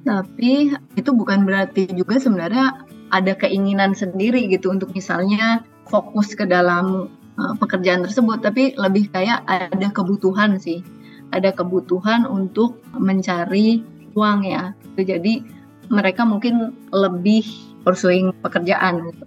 Tapi 0.08 0.74
itu 0.98 1.10
bukan 1.14 1.46
berarti 1.46 1.86
juga 1.94 2.18
sebenarnya 2.18 2.88
ada 3.14 3.34
keinginan 3.38 3.94
sendiri 3.94 4.50
gitu 4.50 4.74
untuk 4.74 4.90
misalnya 4.96 5.62
fokus 5.86 6.34
ke 6.34 6.50
dalam 6.50 7.14
uh, 7.38 7.54
pekerjaan 7.62 8.02
tersebut, 8.02 8.42
tapi 8.42 8.74
lebih 8.78 9.14
kayak 9.14 9.46
ada 9.46 9.90
kebutuhan 9.94 10.58
sih, 10.58 10.82
ada 11.30 11.54
kebutuhan 11.54 12.26
untuk 12.26 12.82
mencari 12.98 13.86
uang 14.18 14.46
ya. 14.46 14.74
Jadi 14.98 15.46
mereka 15.90 16.26
mungkin 16.26 16.74
lebih 16.92 17.46
pursuing 17.86 18.34
pekerjaan 18.42 19.12
gitu. 19.14 19.26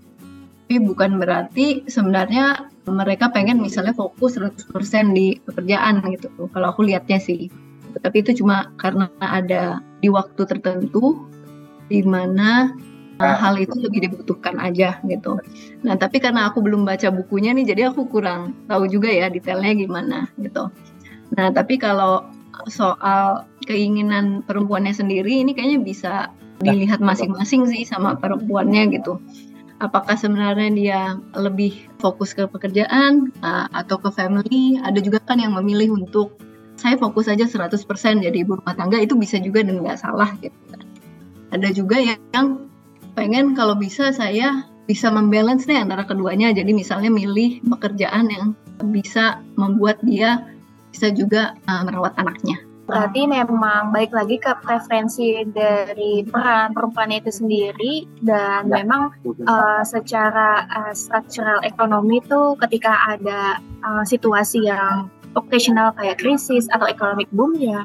Tapi 0.68 0.77
bukan 0.85 1.16
berarti 1.16 1.88
sebenarnya 1.88 2.68
mereka 2.85 3.33
pengen 3.33 3.57
misalnya 3.57 3.97
fokus 3.97 4.37
100% 4.37 5.16
di 5.16 5.40
pekerjaan 5.49 6.05
gitu. 6.12 6.29
Kalau 6.53 6.66
aku 6.68 6.85
lihatnya 6.85 7.16
sih. 7.16 7.49
Tapi 7.99 8.21
itu 8.21 8.44
cuma 8.44 8.68
karena 8.77 9.09
ada 9.18 9.81
di 10.05 10.12
waktu 10.12 10.44
tertentu 10.44 11.25
di 11.88 12.05
mana 12.05 12.77
uh, 13.18 13.37
hal 13.37 13.59
itu 13.59 13.75
lebih 13.81 14.09
dibutuhkan 14.09 14.61
aja 14.61 15.01
gitu. 15.09 15.40
Nah 15.83 15.97
tapi 15.99 16.23
karena 16.23 16.53
aku 16.53 16.62
belum 16.62 16.87
baca 16.87 17.11
bukunya 17.11 17.57
nih, 17.57 17.75
jadi 17.75 17.90
aku 17.90 18.07
kurang 18.07 18.55
tahu 18.71 18.87
juga 18.87 19.11
ya 19.11 19.33
detailnya 19.33 19.75
gimana 19.75 20.18
gitu. 20.38 20.71
Nah 21.35 21.49
tapi 21.51 21.81
kalau 21.81 22.29
soal 22.66 23.47
keinginan 23.66 24.42
perempuannya 24.47 24.94
sendiri 24.94 25.42
ini 25.44 25.55
kayaknya 25.55 25.81
bisa 25.83 26.12
dilihat 26.59 26.99
masing-masing 26.99 27.66
sih 27.71 27.83
sama 27.87 28.18
perempuannya 28.18 28.90
gitu. 28.99 29.23
Apakah 29.79 30.18
sebenarnya 30.18 30.71
dia 30.75 31.01
lebih 31.38 31.87
fokus 32.03 32.35
ke 32.35 32.51
pekerjaan 32.51 33.31
uh, 33.47 33.71
atau 33.71 34.03
ke 34.03 34.11
family? 34.11 34.75
Ada 34.83 34.99
juga 34.99 35.23
kan 35.23 35.38
yang 35.38 35.55
memilih 35.55 35.94
untuk 35.94 36.35
saya 36.79 36.99
fokus 36.99 37.31
aja 37.31 37.47
100% 37.47 37.79
jadi 38.23 38.37
ibu 38.42 38.59
rumah 38.59 38.75
tangga 38.75 38.99
itu 39.03 39.18
bisa 39.18 39.38
juga 39.38 39.62
dan 39.62 39.83
nggak 39.83 39.99
salah 39.99 40.35
gitu. 40.42 40.55
Ada 41.55 41.71
juga 41.75 41.99
yang 42.03 42.71
pengen 43.14 43.55
kalau 43.55 43.79
bisa 43.79 44.11
saya 44.11 44.66
bisa 44.88 45.11
membalance 45.14 45.66
nih 45.71 45.79
antara 45.79 46.03
keduanya. 46.07 46.51
Jadi 46.51 46.75
misalnya 46.75 47.11
milih 47.11 47.62
pekerjaan 47.66 48.31
yang 48.31 48.47
bisa 48.90 49.42
membuat 49.55 50.03
dia 50.03 50.42
bisa 50.90 51.14
juga 51.14 51.55
uh, 51.71 51.83
merawat 51.87 52.18
anaknya. 52.18 52.67
Berarti 52.88 53.29
memang 53.29 53.92
baik 53.92 54.16
lagi 54.16 54.40
ke 54.40 54.48
preferensi 54.64 55.44
dari 55.44 56.24
peran 56.24 56.72
perempuan 56.72 57.12
itu 57.12 57.29
sendiri 57.29 58.09
dan 58.24 58.64
ya, 58.72 58.81
memang 58.81 59.12
uh, 59.44 59.85
secara 59.85 60.64
uh, 60.72 60.92
structural 60.96 61.61
ekonomi 61.61 62.24
itu 62.24 62.57
ketika 62.64 63.12
ada 63.12 63.61
uh, 63.85 64.05
situasi 64.09 64.64
yang 64.64 65.12
occasional 65.37 65.92
kayak 66.01 66.16
krisis 66.16 66.64
atau 66.72 66.88
economic 66.88 67.29
boom 67.37 67.61
ya 67.61 67.85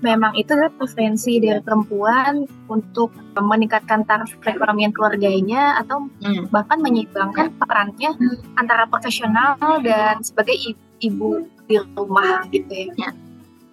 memang 0.00 0.32
itu 0.36 0.56
adalah 0.56 0.72
preferensi 0.74 1.38
dari 1.38 1.60
perempuan 1.60 2.48
untuk 2.66 3.12
meningkatkan 3.36 4.04
taraf 4.08 4.32
perekonomian 4.40 4.92
keluarganya 4.96 5.76
atau 5.80 6.08
hmm. 6.24 6.48
bahkan 6.48 6.80
menyeimbangkan 6.80 7.52
perannya 7.60 8.16
hmm. 8.16 8.56
antara 8.56 8.88
profesional 8.88 9.60
dan 9.84 10.24
sebagai 10.24 10.56
ibu 11.00 11.44
di 11.68 11.76
rumah 11.94 12.48
gitu 12.50 12.90
ya. 12.96 13.12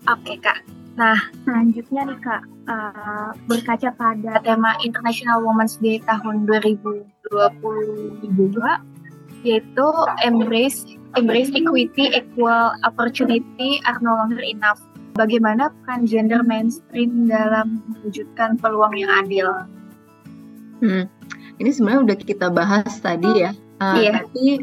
Oke 0.08 0.40
kak. 0.40 0.64
Nah 0.96 1.20
selanjutnya 1.44 2.02
nih 2.08 2.20
kak 2.24 2.42
uh, 2.72 3.30
berkaca 3.46 3.92
pada 3.96 4.40
tema 4.42 4.80
International 4.82 5.44
Women's 5.44 5.76
Day 5.84 6.00
tahun 6.08 6.48
2022 6.48 7.36
yaitu 9.46 9.88
embrace 10.26 10.98
embrace 11.16 11.52
equity, 11.54 12.12
equal 12.12 12.74
opportunity 12.84 13.80
are 13.86 14.00
no 14.04 14.18
longer 14.18 14.42
enough 14.42 14.82
bagaimana 15.18 15.74
peran 15.84 16.06
gender 16.06 16.46
mainstream 16.46 17.26
dalam 17.26 17.82
mewujudkan 17.90 18.60
peluang 18.62 18.94
yang 18.94 19.12
adil. 19.26 19.50
Hmm. 20.84 21.10
Ini 21.58 21.70
sebenarnya 21.74 22.14
udah 22.14 22.18
kita 22.22 22.48
bahas 22.54 23.02
tadi 23.02 23.26
ya, 23.42 23.52
uh, 23.82 23.98
iya. 23.98 24.22
tapi 24.22 24.62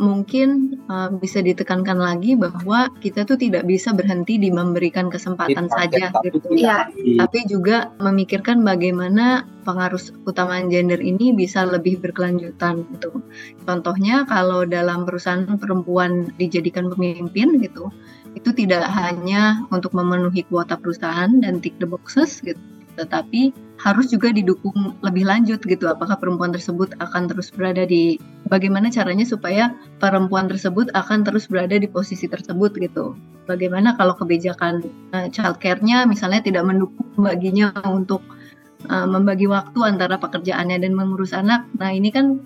mungkin 0.00 0.80
uh, 0.88 1.12
bisa 1.12 1.44
ditekankan 1.44 2.00
lagi 2.00 2.32
bahwa 2.32 2.88
kita 3.04 3.28
tuh 3.28 3.36
tidak 3.36 3.68
bisa 3.68 3.92
berhenti 3.92 4.40
di 4.40 4.48
memberikan 4.48 5.12
kesempatan 5.12 5.68
kita, 5.68 5.76
saja 5.76 6.04
gitu 6.24 6.48
ya. 6.56 6.88
Tapi 7.20 7.38
juga 7.44 7.92
memikirkan 8.00 8.64
bagaimana 8.64 9.44
pengaruh 9.68 10.00
utamaan 10.24 10.72
gender 10.72 10.98
ini 10.98 11.36
bisa 11.36 11.68
lebih 11.68 12.00
berkelanjutan 12.00 12.88
gitu. 12.96 13.20
Contohnya 13.68 14.24
kalau 14.24 14.64
dalam 14.64 15.04
perusahaan 15.04 15.44
perempuan 15.60 16.32
dijadikan 16.40 16.88
pemimpin 16.88 17.60
gitu, 17.60 17.92
itu 18.32 18.50
tidak 18.56 18.88
hanya 18.96 19.60
untuk 19.68 19.92
memenuhi 19.92 20.48
kuota 20.48 20.80
perusahaan 20.80 21.30
dan 21.44 21.60
tick 21.60 21.76
the 21.78 21.86
boxes 21.86 22.40
gitu, 22.40 22.58
tetapi 22.96 23.52
harus 23.82 24.14
juga 24.14 24.30
didukung 24.30 24.94
lebih 25.02 25.26
lanjut 25.26 25.58
gitu. 25.66 25.90
Apakah 25.90 26.14
perempuan 26.14 26.54
tersebut 26.54 26.94
akan 27.02 27.26
terus 27.26 27.50
berada 27.50 27.82
di 27.82 28.14
bagaimana 28.46 28.94
caranya 28.94 29.26
supaya 29.26 29.74
perempuan 29.98 30.46
tersebut 30.46 30.94
akan 30.94 31.26
terus 31.26 31.50
berada 31.50 31.74
di 31.74 31.90
posisi 31.90 32.30
tersebut 32.30 32.78
gitu. 32.78 33.18
Bagaimana 33.50 33.98
kalau 33.98 34.14
kebijakan 34.14 34.86
uh, 35.10 35.26
childcare-nya 35.26 36.06
misalnya 36.06 36.46
tidak 36.46 36.62
mendukung 36.62 37.10
baginya 37.18 37.74
untuk 37.90 38.22
uh, 38.86 39.06
membagi 39.10 39.50
waktu 39.50 39.82
antara 39.82 40.14
pekerjaannya 40.14 40.78
dan 40.78 40.94
mengurus 40.94 41.34
anak. 41.34 41.66
Nah, 41.82 41.90
ini 41.90 42.14
kan 42.14 42.38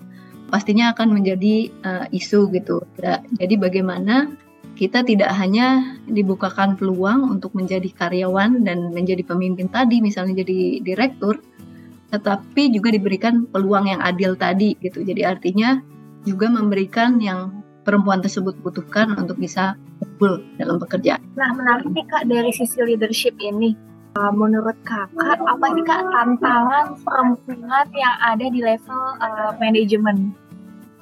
pastinya 0.49 0.89
akan 0.97 1.21
menjadi 1.21 1.69
uh, 1.85 2.05
isu 2.09 2.49
gitu. 2.49 2.81
Jadi 3.37 3.55
bagaimana 3.61 4.33
kita 4.77 5.01
tidak 5.01 5.33
hanya 5.33 5.97
dibukakan 6.05 6.77
peluang 6.77 7.33
untuk 7.33 7.57
menjadi 7.57 7.89
karyawan 7.89 8.61
dan 8.61 8.93
menjadi 8.93 9.25
pemimpin 9.25 9.65
tadi, 9.73 10.05
misalnya 10.05 10.45
jadi 10.45 10.85
direktur, 10.85 11.41
tetapi 12.13 12.69
juga 12.69 12.93
diberikan 12.93 13.49
peluang 13.49 13.89
yang 13.89 14.01
adil 14.05 14.37
tadi 14.37 14.77
gitu. 14.77 15.01
Jadi 15.01 15.25
artinya 15.25 15.81
juga 16.23 16.53
memberikan 16.53 17.17
yang 17.17 17.65
perempuan 17.81 18.21
tersebut 18.21 18.53
butuhkan 18.61 19.17
untuk 19.17 19.41
bisa 19.41 19.73
full 20.21 20.45
dalam 20.61 20.77
pekerjaan. 20.77 21.25
Nah, 21.33 21.49
menarik 21.57 21.89
nih 21.89 22.05
Kak 22.05 22.29
dari 22.29 22.51
sisi 22.53 22.77
leadership 22.85 23.33
ini. 23.41 23.73
Uh, 24.17 24.33
menurut 24.33 24.73
kakak, 24.81 25.37
apa 25.45 25.65
sih 25.77 25.85
kak 25.85 26.01
tantangan 26.09 26.97
perempuan 27.05 27.85
yang 27.93 28.17
ada 28.17 28.49
di 28.49 28.65
level 28.65 29.03
uh, 29.21 29.53
manajemen? 29.61 30.33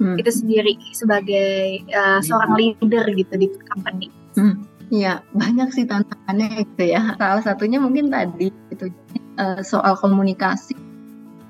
Hmm. 0.00 0.16
itu 0.20 0.30
sendiri 0.32 0.74
sebagai 0.92 1.84
uh, 1.92 2.20
seorang 2.20 2.54
leader 2.56 3.04
gitu 3.12 3.34
di 3.36 3.46
company. 3.68 4.08
Hmm. 4.36 4.64
Ya 4.92 5.24
banyak 5.34 5.74
sih 5.74 5.84
tantangannya 5.88 6.62
itu 6.62 6.82
ya. 6.94 7.18
Salah 7.18 7.42
satunya 7.42 7.82
mungkin 7.82 8.12
tadi 8.12 8.54
itu 8.70 8.86
uh, 9.40 9.60
soal 9.64 9.98
komunikasi. 9.98 10.78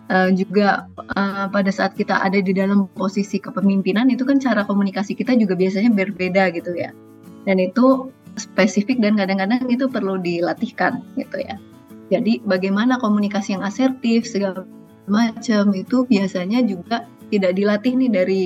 Uh, 0.07 0.31
juga 0.31 0.87
uh, 1.19 1.51
pada 1.51 1.67
saat 1.75 1.99
kita 1.99 2.23
ada 2.23 2.39
di 2.39 2.55
dalam 2.55 2.87
posisi 2.95 3.43
kepemimpinan 3.43 4.07
itu 4.07 4.23
kan 4.23 4.39
cara 4.39 4.63
komunikasi 4.63 5.19
kita 5.19 5.35
juga 5.35 5.59
biasanya 5.59 5.91
berbeda 5.91 6.55
gitu 6.55 6.79
ya. 6.79 6.95
Dan 7.43 7.59
itu 7.59 8.15
spesifik 8.39 9.03
dan 9.03 9.19
kadang-kadang 9.19 9.67
itu 9.67 9.91
perlu 9.91 10.15
dilatihkan 10.23 11.03
gitu 11.19 11.43
ya. 11.43 11.59
Jadi 12.07 12.39
bagaimana 12.47 13.03
komunikasi 13.03 13.59
yang 13.59 13.67
asertif 13.67 14.31
segala 14.31 14.63
macam 15.11 15.75
itu 15.75 16.07
biasanya 16.07 16.63
juga 16.63 17.07
tidak 17.31 17.53
dilatih 17.59 17.93
nih 17.99 18.11
dari 18.11 18.43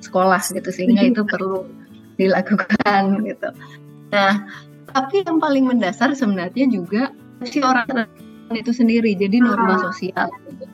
sekolah 0.00 0.40
gitu 0.54 0.70
sehingga 0.72 1.02
itu 1.04 1.22
perlu 1.26 1.66
dilakukan 2.16 3.24
gitu. 3.24 3.48
Nah, 4.12 4.44
tapi 4.90 5.22
yang 5.24 5.38
paling 5.38 5.64
mendasar 5.68 6.12
sebenarnya 6.12 6.66
juga 6.68 7.14
si 7.46 7.62
orang 7.64 8.08
itu 8.52 8.74
sendiri, 8.74 9.14
jadi 9.14 9.40
norma 9.40 9.78
sosial. 9.90 10.28
Gitu. 10.50 10.66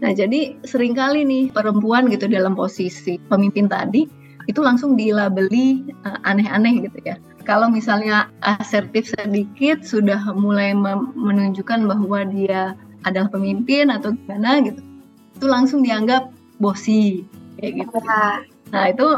Nah, 0.00 0.10
jadi 0.16 0.56
sering 0.64 0.96
kali 0.96 1.26
nih 1.26 1.52
perempuan 1.52 2.08
gitu 2.08 2.24
dalam 2.30 2.56
posisi 2.56 3.20
pemimpin 3.28 3.68
tadi 3.68 4.08
itu 4.48 4.60
langsung 4.64 4.96
dilabeli 4.96 5.84
uh, 6.08 6.18
aneh-aneh 6.24 6.88
gitu 6.88 6.98
ya. 7.04 7.20
Kalau 7.44 7.68
misalnya 7.68 8.32
asertif 8.40 9.12
sedikit 9.12 9.84
sudah 9.84 10.20
mulai 10.32 10.72
menunjukkan 11.16 11.84
bahwa 11.84 12.24
dia 12.28 12.72
adalah 13.04 13.28
pemimpin 13.32 13.88
atau 13.92 14.12
gimana 14.12 14.60
gitu, 14.64 14.80
itu 15.36 15.46
langsung 15.48 15.80
dianggap 15.80 16.28
bosi 16.60 17.24
kayak 17.58 17.72
gitu. 17.84 17.98
Nah 18.70 18.84
itu 18.92 19.08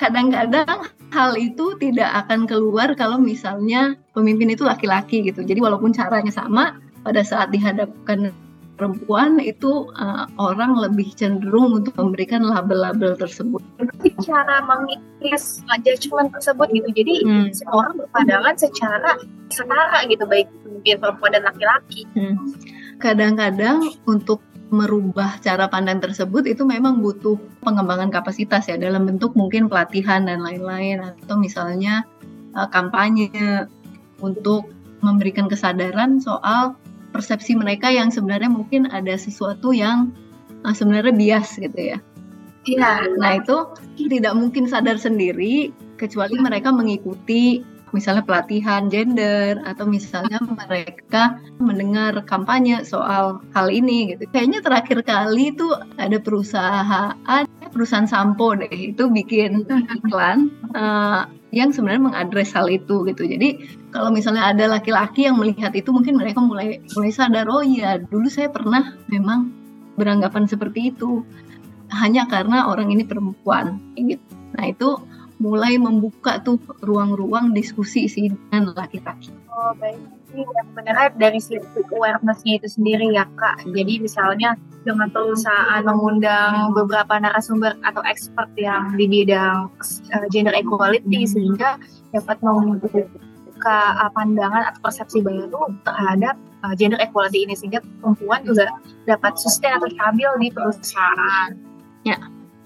kadang-kadang 0.00 0.88
hal 1.12 1.30
itu 1.36 1.76
tidak 1.78 2.10
akan 2.24 2.48
keluar 2.48 2.96
kalau 2.96 3.20
misalnya 3.20 3.94
pemimpin 4.16 4.50
itu 4.54 4.64
laki-laki 4.64 5.22
gitu. 5.22 5.44
Jadi 5.44 5.60
walaupun 5.60 5.92
caranya 5.92 6.32
sama, 6.32 6.80
pada 7.04 7.20
saat 7.20 7.52
dihadapkan 7.52 8.32
perempuan 8.74 9.38
itu 9.38 9.86
uh, 9.94 10.26
orang 10.40 10.74
lebih 10.74 11.14
cenderung 11.14 11.78
untuk 11.78 11.94
memberikan 11.94 12.42
label-label 12.42 13.14
tersebut. 13.14 13.62
Cara 14.26 14.66
mengikis 14.66 15.62
judgment 15.86 16.34
tersebut 16.34 16.68
gitu. 16.74 16.90
Jadi 16.90 17.14
hmm. 17.22 17.46
semua 17.54 17.86
orang 17.86 17.94
berpandangan 18.02 18.54
secara 18.58 19.10
setara 19.54 20.02
gitu 20.10 20.26
baik 20.26 20.50
pemimpin 20.66 20.98
perempuan 20.98 21.30
dan 21.38 21.42
laki-laki. 21.46 22.02
Hmm. 22.18 22.34
Kadang-kadang 22.98 23.94
untuk 24.10 24.42
merubah 24.74 25.38
cara 25.38 25.70
pandang 25.70 26.02
tersebut 26.02 26.50
itu 26.50 26.66
memang 26.66 26.98
butuh 26.98 27.38
pengembangan 27.62 28.10
kapasitas 28.10 28.66
ya 28.66 28.74
dalam 28.74 29.06
bentuk 29.06 29.38
mungkin 29.38 29.70
pelatihan 29.70 30.26
dan 30.26 30.42
lain-lain 30.42 31.00
atau 31.00 31.38
misalnya 31.38 32.02
uh, 32.58 32.66
kampanye 32.66 33.30
untuk 34.18 34.68
memberikan 34.98 35.46
kesadaran 35.46 36.18
soal 36.18 36.74
persepsi 37.14 37.54
mereka 37.54 37.94
yang 37.94 38.10
sebenarnya 38.10 38.50
mungkin 38.50 38.90
ada 38.90 39.14
sesuatu 39.14 39.70
yang 39.70 40.10
uh, 40.66 40.74
sebenarnya 40.74 41.14
bias 41.14 41.54
gitu 41.56 41.94
ya. 41.94 41.98
Iya. 42.64 43.20
Nah 43.20 43.38
itu 43.38 43.56
tidak 44.10 44.34
mungkin 44.34 44.66
sadar 44.66 44.96
sendiri 44.96 45.70
kecuali 46.00 46.34
mereka 46.40 46.72
mengikuti 46.72 47.62
misalnya 47.94 48.26
pelatihan 48.26 48.90
gender 48.90 49.62
atau 49.62 49.86
misalnya 49.86 50.42
mereka 50.42 51.38
mendengar 51.62 52.26
kampanye 52.26 52.82
soal 52.82 53.38
hal 53.54 53.70
ini 53.70 54.12
gitu. 54.12 54.26
Kayaknya 54.34 54.58
terakhir 54.66 54.98
kali 55.06 55.54
itu 55.54 55.70
ada 55.94 56.18
perusahaan 56.18 57.46
perusahaan 57.70 58.10
sampo 58.10 58.58
deh 58.58 58.70
itu 58.70 59.06
bikin 59.06 59.62
iklan 60.02 60.50
uh, 60.74 61.30
yang 61.54 61.70
sebenarnya 61.70 62.10
mengadres 62.10 62.50
hal 62.50 62.66
itu 62.66 63.06
gitu. 63.06 63.22
Jadi 63.22 63.62
kalau 63.94 64.10
misalnya 64.10 64.50
ada 64.50 64.66
laki-laki 64.66 65.30
yang 65.30 65.38
melihat 65.38 65.70
itu 65.78 65.94
mungkin 65.94 66.18
mereka 66.18 66.42
mulai 66.42 66.82
mulai 66.98 67.14
sadar 67.14 67.46
oh 67.46 67.62
iya 67.62 68.02
dulu 68.02 68.26
saya 68.26 68.50
pernah 68.50 68.98
memang 69.06 69.54
beranggapan 69.94 70.50
seperti 70.50 70.90
itu 70.90 71.22
hanya 71.94 72.26
karena 72.26 72.66
orang 72.66 72.90
ini 72.90 73.06
perempuan 73.06 73.78
gitu. 73.94 74.26
Nah 74.58 74.66
itu 74.66 74.98
mulai 75.42 75.74
membuka 75.76 76.38
tuh 76.42 76.60
ruang-ruang 76.82 77.50
diskusi 77.52 78.06
sih 78.06 78.30
dengan 78.30 78.74
laki-laki. 78.78 79.34
Oh 79.50 79.74
baik, 79.78 79.98
yang 80.34 80.68
benar 80.74 81.14
dari 81.14 81.38
sisi 81.38 81.62
awarenessnya 81.94 82.58
itu 82.58 82.68
sendiri 82.70 83.14
ya 83.14 83.26
kak. 83.38 83.66
Jadi 83.70 84.02
misalnya 84.02 84.58
dengan 84.82 85.08
perusahaan 85.10 85.82
mengundang 85.86 86.74
beberapa 86.74 87.18
narasumber 87.18 87.78
atau 87.86 88.02
expert 88.04 88.50
yang 88.58 88.94
di 88.98 89.06
bidang 89.06 89.70
uh, 90.14 90.26
gender 90.30 90.54
equality 90.54 91.26
sehingga 91.26 91.78
dapat 92.10 92.36
membuka 92.42 93.06
uh, 93.64 94.10
pandangan 94.12 94.74
atau 94.74 94.80
persepsi 94.82 95.22
baru 95.22 95.70
terhadap 95.86 96.34
uh, 96.66 96.74
gender 96.74 97.00
equality 97.00 97.46
ini 97.46 97.54
sehingga 97.54 97.80
perempuan 98.02 98.42
juga 98.42 98.68
dapat 99.06 99.38
sustain 99.38 99.78
atau 99.78 99.88
stabil 99.88 100.30
di 100.42 100.48
perusahaan. 100.50 101.50
Ya. 102.04 102.18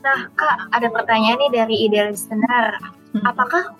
Nah, 0.02 0.30
Kak, 0.38 0.70
ada 0.70 0.88
pertanyaan 0.90 1.38
nih 1.42 1.52
dari 1.52 1.76
ide 1.90 2.00
listener. 2.14 2.78
Hmm. 3.12 3.24
Apakah 3.26 3.74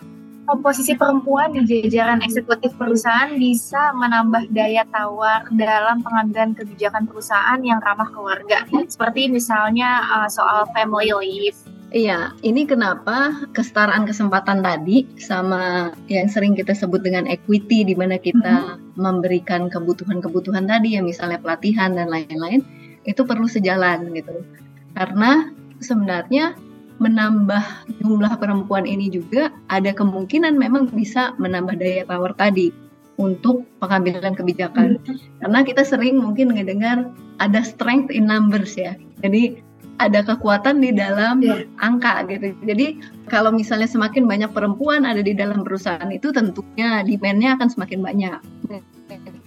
komposisi 0.49 0.97
perempuan 0.97 1.53
di 1.53 1.85
jajaran 1.85 2.25
eksekutif 2.25 2.73
perusahaan 2.81 3.37
bisa 3.37 3.93
menambah 3.93 4.49
daya 4.49 4.89
tawar 4.89 5.45
dalam 5.53 6.01
pengambilan 6.01 6.57
kebijakan 6.57 7.05
perusahaan 7.05 7.61
yang 7.61 7.79
ramah 7.85 8.09
keluarga? 8.11 8.65
Seperti 8.89 9.29
misalnya 9.29 10.03
uh, 10.09 10.29
soal 10.29 10.67
family 10.73 11.13
leave. 11.13 11.59
Iya, 11.89 12.37
ini 12.45 12.69
kenapa 12.69 13.49
kesetaraan 13.57 14.05
kesempatan 14.05 14.61
tadi 14.61 15.09
sama 15.17 15.97
yang 16.13 16.29
sering 16.29 16.53
kita 16.53 16.77
sebut 16.77 17.01
dengan 17.01 17.25
equity 17.25 17.81
di 17.81 17.97
mana 17.97 18.21
kita 18.21 18.77
hmm. 18.77 19.01
memberikan 19.01 19.73
kebutuhan-kebutuhan 19.73 20.69
tadi 20.69 21.01
ya 21.01 21.01
misalnya 21.01 21.41
pelatihan 21.41 21.97
dan 21.97 22.13
lain-lain 22.13 22.61
itu 23.09 23.25
perlu 23.25 23.49
sejalan 23.49 24.05
gitu. 24.13 24.45
Karena 24.93 25.49
sebenarnya 25.81 26.55
menambah 26.99 27.63
jumlah 28.03 28.33
perempuan 28.43 28.83
ini 28.83 29.07
juga 29.07 29.55
ada 29.71 29.95
kemungkinan 29.95 30.59
memang 30.59 30.91
bisa 30.91 31.31
menambah 31.39 31.79
daya 31.79 32.03
tawar 32.11 32.35
tadi 32.35 32.75
untuk 33.19 33.67
pengambilan 33.83 34.35
kebijakan. 34.35 34.99
Hmm. 35.03 35.19
Karena 35.43 35.61
kita 35.67 35.83
sering 35.83 36.19
mungkin 36.19 36.55
mendengar 36.55 37.11
ada 37.39 37.61
strength 37.63 38.11
in 38.15 38.27
numbers 38.31 38.79
ya. 38.79 38.95
Jadi 39.23 39.63
ada 39.99 40.23
kekuatan 40.23 40.79
di 40.79 40.95
dalam 40.95 41.43
yeah. 41.43 41.67
angka 41.83 42.23
gitu. 42.31 42.55
Jadi 42.63 43.03
kalau 43.27 43.51
misalnya 43.51 43.91
semakin 43.91 44.31
banyak 44.31 44.51
perempuan 44.55 45.03
ada 45.03 45.19
di 45.19 45.35
dalam 45.35 45.67
perusahaan 45.67 46.07
itu 46.15 46.31
tentunya 46.31 47.03
demand-nya 47.03 47.59
akan 47.59 47.69
semakin 47.69 48.01
banyak. 48.07 48.39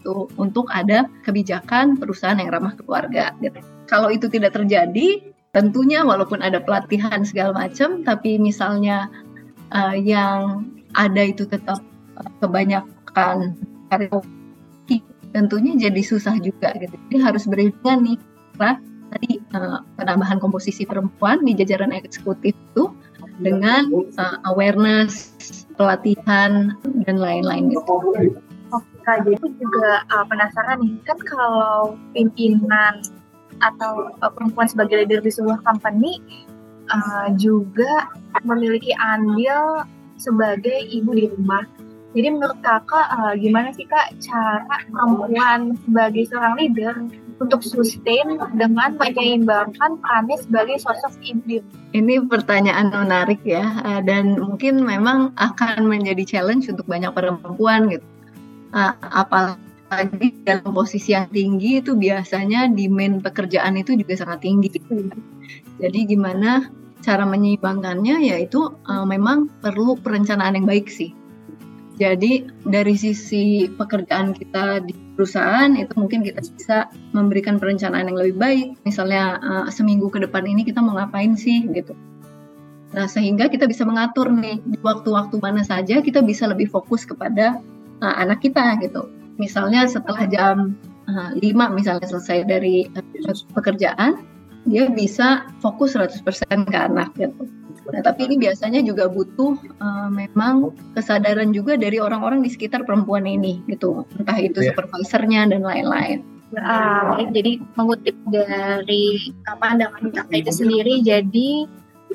Itu 0.04 0.28
untuk 0.36 0.67
ada 0.76 1.08
kebijakan 1.24 1.96
perusahaan 1.96 2.36
yang 2.36 2.52
ramah 2.52 2.76
keluarga 2.76 3.32
gitu. 3.39 3.63
Kalau 3.88 4.12
itu 4.12 4.28
tidak 4.28 4.56
terjadi, 4.56 5.32
tentunya 5.52 6.04
walaupun 6.08 6.40
ada 6.40 6.64
pelatihan 6.64 7.28
segala 7.28 7.68
macam 7.68 8.04
tapi 8.08 8.40
misalnya 8.40 9.12
uh, 9.76 9.96
yang 9.96 10.68
ada 10.96 11.28
itu 11.28 11.44
tetap 11.44 11.84
uh, 12.16 12.32
kebanyakan 12.40 13.56
karyawan 13.92 14.28
tentunya 15.32 15.88
jadi 15.88 16.02
susah 16.04 16.36
juga 16.44 16.76
gitu 16.76 16.96
jadi 17.08 17.18
harus 17.24 17.48
beriringan 17.48 18.04
nih 18.04 18.18
karena 18.56 18.74
tadi 19.12 19.32
uh, 19.56 19.80
penambahan 20.00 20.40
komposisi 20.40 20.88
perempuan 20.88 21.44
di 21.44 21.56
jajaran 21.56 21.92
eksekutif 21.92 22.56
itu 22.56 22.84
dengan 23.44 23.92
uh, 24.20 24.38
awareness 24.48 25.36
pelatihan 25.76 26.76
dan 27.08 27.16
lain-lain 27.18 27.74
gitu. 27.74 27.84
Oke, 28.72 29.12
jadi 29.28 29.48
juga 29.60 30.08
uh, 30.14 30.24
penasaran 30.32 30.80
nih 30.80 30.96
kan 31.04 31.20
kalau 31.28 32.00
pimpinan 32.16 33.04
atau 33.62 34.12
uh, 34.19 34.32
perempuan 34.34 34.67
sebagai 34.67 35.06
leader 35.06 35.21
di 35.21 35.32
sebuah 35.32 35.62
company 35.63 36.19
uh, 36.89 37.30
juga 37.38 38.10
memiliki 38.43 38.91
andil 38.97 39.86
sebagai 40.17 40.89
ibu 40.89 41.13
di 41.13 41.26
rumah. 41.30 41.65
Jadi 42.12 42.28
menurut 42.28 42.60
kakak 42.60 43.08
uh, 43.08 43.34
gimana 43.39 43.71
sih 43.71 43.88
kak 43.88 44.19
cara 44.19 44.84
perempuan 44.91 45.80
sebagai 45.88 46.28
seorang 46.28 46.54
leader 46.60 46.93
untuk 47.39 47.63
sustain 47.63 48.38
dengan 48.54 49.00
menyeimbangkan 49.00 49.97
perannya 49.97 50.38
sebagai 50.38 50.78
sosok 50.84 51.15
ibu? 51.24 51.63
Ini 51.95 52.28
pertanyaan 52.28 52.91
menarik 52.91 53.41
ya 53.47 53.63
dan 54.04 54.38
mungkin 54.38 54.84
memang 54.84 55.34
akan 55.39 55.88
menjadi 55.88 56.38
challenge 56.38 56.67
untuk 56.69 56.86
banyak 56.86 57.10
perempuan 57.15 57.89
gitu. 57.89 58.06
Uh, 58.71 58.95
apalagi 59.12 59.71
lagi 59.91 60.32
dalam 60.47 60.71
posisi 60.71 61.12
yang 61.12 61.27
tinggi 61.27 61.84
itu 61.84 61.99
biasanya 61.99 62.71
demand 62.71 63.19
pekerjaan 63.19 63.75
itu 63.75 63.99
juga 63.99 64.15
sangat 64.15 64.47
tinggi. 64.47 64.71
Jadi 65.84 65.99
gimana 66.08 66.71
cara 67.04 67.27
menyeimbangkannya 67.27 68.23
yaitu 68.23 68.71
uh, 68.88 69.04
memang 69.04 69.51
perlu 69.60 69.99
perencanaan 69.99 70.56
yang 70.56 70.63
baik 70.63 70.88
sih. 70.88 71.12
Jadi 71.99 72.47
dari 72.63 72.95
sisi 72.95 73.67
pekerjaan 73.67 74.34
kita 74.34 74.81
di 74.81 74.96
perusahaan 75.13 75.75
itu 75.75 75.92
mungkin 76.00 76.23
kita 76.23 76.39
bisa 76.39 76.77
memberikan 77.12 77.60
perencanaan 77.60 78.10
yang 78.10 78.17
lebih 78.17 78.37
baik. 78.39 78.67
Misalnya 78.87 79.37
uh, 79.44 79.67
seminggu 79.67 80.08
ke 80.08 80.23
depan 80.23 80.48
ini 80.48 80.63
kita 80.63 80.79
mau 80.79 80.96
ngapain 80.96 81.35
sih 81.35 81.67
gitu. 81.75 81.92
Nah 82.96 83.12
sehingga 83.12 83.52
kita 83.52 83.67
bisa 83.67 83.83
mengatur 83.83 84.31
nih 84.31 84.63
di 84.63 84.79
waktu-waktu 84.79 85.35
mana 85.44 85.67
saja 85.67 86.00
kita 86.00 86.23
bisa 86.23 86.48
lebih 86.48 86.71
fokus 86.71 87.04
kepada 87.04 87.60
uh, 88.00 88.15
anak 88.23 88.39
kita 88.39 88.79
gitu 88.79 89.21
misalnya 89.42 89.89
setelah 89.89 90.29
jam 90.29 90.77
uh, 91.10 91.33
eh, 91.33 91.50
5 91.50 91.73
misalnya 91.73 92.06
selesai 92.06 92.46
dari 92.46 92.85
uh, 92.94 93.35
pekerjaan, 93.58 94.21
dia 94.69 94.85
bisa 94.94 95.50
fokus 95.58 95.98
100% 95.98 96.21
ke 96.69 96.77
anak 96.77 97.10
gitu. 97.17 97.50
Nah, 97.89 98.02
tapi 98.06 98.29
ini 98.29 98.37
biasanya 98.37 98.85
juga 98.85 99.10
butuh 99.10 99.58
uh, 99.81 100.10
memang 100.13 100.69
kesadaran 100.94 101.50
juga 101.50 101.73
dari 101.75 101.98
orang-orang 101.98 102.46
di 102.46 102.50
sekitar 102.54 102.85
perempuan 102.85 103.25
ini 103.25 103.65
gitu. 103.65 104.06
Entah 104.21 104.37
itu 104.37 104.62
yeah. 104.62 104.71
supervisornya 104.71 105.50
dan 105.50 105.65
lain-lain. 105.65 106.21
Uh, 106.52 107.25
jadi 107.31 107.63
mengutip 107.79 108.13
dari 108.27 109.33
pandangan 109.48 110.12
kakak 110.12 110.46
itu 110.46 110.52
sendiri, 110.52 111.00
jadi 111.00 111.65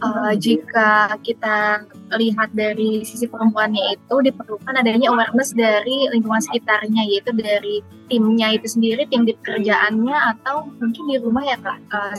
uh, 0.03 0.33
jika 0.37 1.17
kita 1.25 1.87
lihat 2.17 2.53
dari 2.53 3.03
sisi 3.03 3.29
perempuannya 3.29 3.97
itu 3.97 4.17
diperlukan 4.21 4.75
adanya 4.77 5.13
awareness 5.13 5.57
dari 5.57 6.09
lingkungan 6.13 6.43
sekitarnya 6.43 7.03
yaitu 7.07 7.31
dari 7.33 7.81
timnya 8.11 8.55
itu 8.55 8.67
sendiri 8.71 9.09
tim 9.09 9.27
di 9.27 9.35
pekerjaannya 9.41 10.17
atau 10.37 10.69
mungkin 10.79 11.05
di 11.09 11.17
rumah 11.21 11.45
ya 11.45 11.57
kak. 11.61 11.79
Uh, 11.93 12.15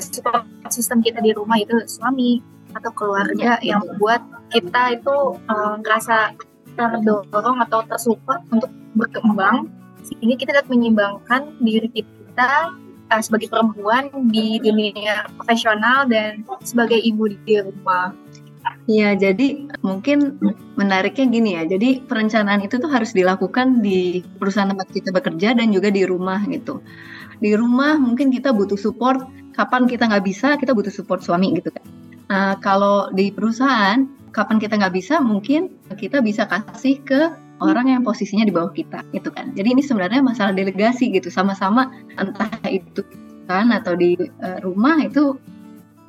sistem 0.70 1.00
kita 1.02 1.22
di 1.22 1.32
rumah 1.34 1.58
itu 1.62 1.74
suami 1.88 2.42
atau 2.76 2.92
keluarga 2.94 3.58
yang 3.64 3.82
membuat 3.82 4.22
kita 4.52 5.00
itu 5.00 5.16
uh, 5.50 5.76
ngerasa 5.82 6.36
terdorong 6.78 7.58
atau 7.66 7.82
tersupport 7.90 8.42
untuk 8.54 8.70
berkembang 8.94 9.72
sehingga 10.06 10.36
kita 10.38 10.52
dapat 10.62 10.70
menyimbangkan 10.72 11.58
diri 11.60 11.90
kita 11.90 12.78
uh, 13.12 13.22
sebagai 13.24 13.48
perempuan 13.52 14.12
di 14.32 14.60
dunia 14.60 15.28
profesional 15.40 16.08
dan 16.08 16.44
sebagai 16.64 17.00
ibu 17.00 17.32
di 17.32 17.60
rumah. 17.60 18.12
Iya, 18.88 19.16
jadi 19.16 19.68
mungkin 19.80 20.40
menariknya 20.76 21.26
gini 21.32 21.50
ya. 21.56 21.64
Jadi 21.68 22.04
perencanaan 22.04 22.64
itu 22.64 22.80
tuh 22.80 22.92
harus 22.92 23.16
dilakukan 23.16 23.80
di 23.80 24.24
perusahaan 24.40 24.68
tempat 24.68 24.92
kita 24.92 25.10
bekerja 25.16 25.56
dan 25.56 25.72
juga 25.72 25.88
di 25.88 26.04
rumah 26.04 26.44
gitu. 26.52 26.84
Di 27.40 27.56
rumah 27.56 27.96
mungkin 27.96 28.28
kita 28.32 28.52
butuh 28.52 28.80
support. 28.80 29.24
Kapan 29.56 29.90
kita 29.90 30.06
nggak 30.06 30.26
bisa, 30.28 30.54
kita 30.60 30.76
butuh 30.76 30.94
support 30.94 31.26
suami 31.26 31.56
gitu 31.58 31.74
kan. 31.74 31.82
Nah, 32.30 32.54
kalau 32.62 33.10
di 33.10 33.34
perusahaan, 33.34 34.06
kapan 34.30 34.62
kita 34.62 34.78
nggak 34.78 34.94
bisa, 34.94 35.18
mungkin 35.18 35.74
kita 35.98 36.22
bisa 36.22 36.46
kasih 36.46 37.02
ke 37.02 37.34
orang 37.62 37.90
yang 37.90 38.02
posisinya 38.06 38.46
di 38.46 38.54
bawah 38.54 38.72
kita 38.74 39.02
gitu 39.14 39.30
kan. 39.34 39.54
Jadi 39.58 39.78
ini 39.78 39.82
sebenarnya 39.84 40.22
masalah 40.22 40.54
delegasi 40.54 41.10
gitu 41.14 41.30
sama-sama 41.34 41.90
entah 42.18 42.50
itu 42.70 43.02
kan 43.48 43.72
atau 43.72 43.96
di 43.96 44.20
uh, 44.20 44.60
rumah 44.62 45.00
itu 45.02 45.40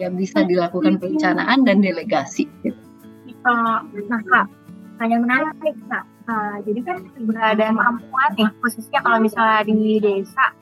ya 0.02 0.10
bisa 0.10 0.42
dilakukan 0.44 0.98
perencanaan 0.98 1.62
dan 1.64 1.80
delegasi 1.80 2.46
gitu. 2.66 2.78
Uh, 3.46 3.80
nah 4.10 4.20
kak, 4.28 4.46
hanya 5.00 5.16
menarik 5.22 5.76
kak. 5.88 6.04
Uh, 6.28 6.60
jadi 6.68 6.80
kan 6.84 6.96
keberadaan 7.16 7.74
perempuan 7.80 8.30
nih 8.36 8.50
khususnya 8.60 9.00
kalau 9.00 9.18
misalnya 9.24 9.64
di 9.64 9.96
desa 9.96 10.52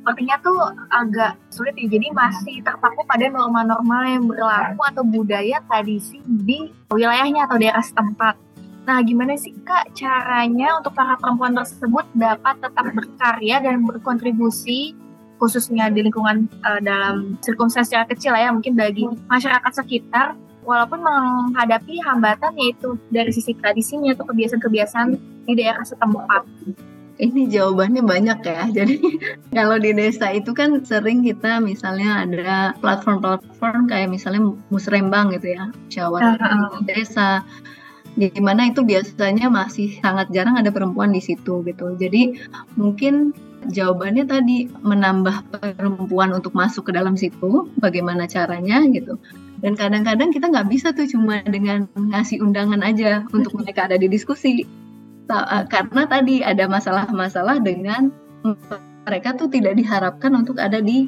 sepertinya 0.00 0.40
tuh 0.40 0.56
agak 0.88 1.36
sulit 1.52 1.76
ya. 1.76 1.86
Jadi 1.92 2.08
masih 2.16 2.56
terpaku 2.64 3.04
pada 3.04 3.28
norma-norma 3.28 4.08
yang 4.08 4.24
berlaku 4.24 4.80
atau 4.88 5.04
budaya 5.04 5.60
tradisi 5.68 6.24
di 6.24 6.72
wilayahnya 6.88 7.44
atau 7.44 7.60
daerah 7.60 7.84
setempat 7.84 8.34
Nah, 8.90 9.06
gimana 9.06 9.38
sih 9.38 9.54
Kak 9.62 9.94
caranya 9.94 10.74
untuk 10.82 10.98
para 10.98 11.14
perempuan 11.14 11.54
tersebut 11.54 12.10
dapat 12.10 12.58
tetap 12.58 12.90
berkarya 12.90 13.62
dan 13.62 13.86
berkontribusi 13.86 14.98
khususnya 15.38 15.94
di 15.94 16.02
lingkungan 16.02 16.50
uh, 16.66 16.82
dalam 16.82 17.38
circumstance 17.38 17.94
yang 17.94 18.02
kecil 18.10 18.34
ya 18.34 18.50
mungkin 18.50 18.74
bagi 18.74 19.06
masyarakat 19.30 19.72
sekitar 19.78 20.34
walaupun 20.66 21.06
menghadapi 21.06 22.02
hambatan 22.02 22.50
yaitu 22.58 22.98
dari 23.14 23.30
sisi 23.30 23.54
tradisinya 23.54 24.10
atau 24.10 24.26
kebiasaan-kebiasaan 24.26 25.08
di 25.46 25.52
daerah 25.54 25.86
setempat. 25.86 26.42
Ini 27.22 27.46
jawabannya 27.46 28.02
banyak 28.02 28.38
ya. 28.42 28.62
Jadi 28.82 28.98
kalau 29.54 29.78
di 29.78 29.94
desa 29.94 30.34
itu 30.34 30.50
kan 30.50 30.82
sering 30.82 31.22
kita 31.22 31.62
misalnya 31.62 32.26
ada 32.26 32.74
platform-platform 32.82 33.86
kayak 33.86 34.10
misalnya 34.10 34.50
musrembang 34.66 35.30
gitu 35.38 35.54
ya, 35.54 35.70
musyawarah 35.86 36.34
uh 36.42 36.42
-huh. 36.42 36.82
desa 36.90 37.46
di 38.18 38.30
mana 38.42 38.70
itu 38.70 38.82
biasanya 38.82 39.46
masih 39.50 39.98
sangat 40.02 40.30
jarang 40.34 40.58
ada 40.58 40.74
perempuan 40.74 41.14
di 41.14 41.22
situ 41.22 41.62
gitu. 41.62 41.94
Jadi 41.94 42.38
mungkin 42.74 43.34
jawabannya 43.70 44.24
tadi 44.24 44.66
menambah 44.82 45.52
perempuan 45.52 46.32
untuk 46.32 46.56
masuk 46.56 46.90
ke 46.90 46.92
dalam 46.96 47.14
situ, 47.14 47.68
bagaimana 47.78 48.24
caranya 48.26 48.82
gitu. 48.88 49.20
Dan 49.60 49.76
kadang-kadang 49.76 50.32
kita 50.32 50.48
nggak 50.48 50.68
bisa 50.72 50.96
tuh 50.96 51.04
cuma 51.04 51.44
dengan 51.44 51.84
ngasih 51.92 52.40
undangan 52.40 52.80
aja 52.80 53.28
untuk 53.30 53.60
mereka 53.60 53.86
ada 53.86 54.00
di 54.00 54.08
diskusi. 54.08 54.64
Eh, 55.30 55.64
karena 55.70 56.02
tadi 56.10 56.42
ada 56.42 56.66
masalah-masalah 56.66 57.62
dengan 57.62 58.10
mereka 59.06 59.36
tuh 59.38 59.46
tidak 59.52 59.78
diharapkan 59.78 60.32
untuk 60.34 60.58
ada 60.58 60.80
di 60.80 61.06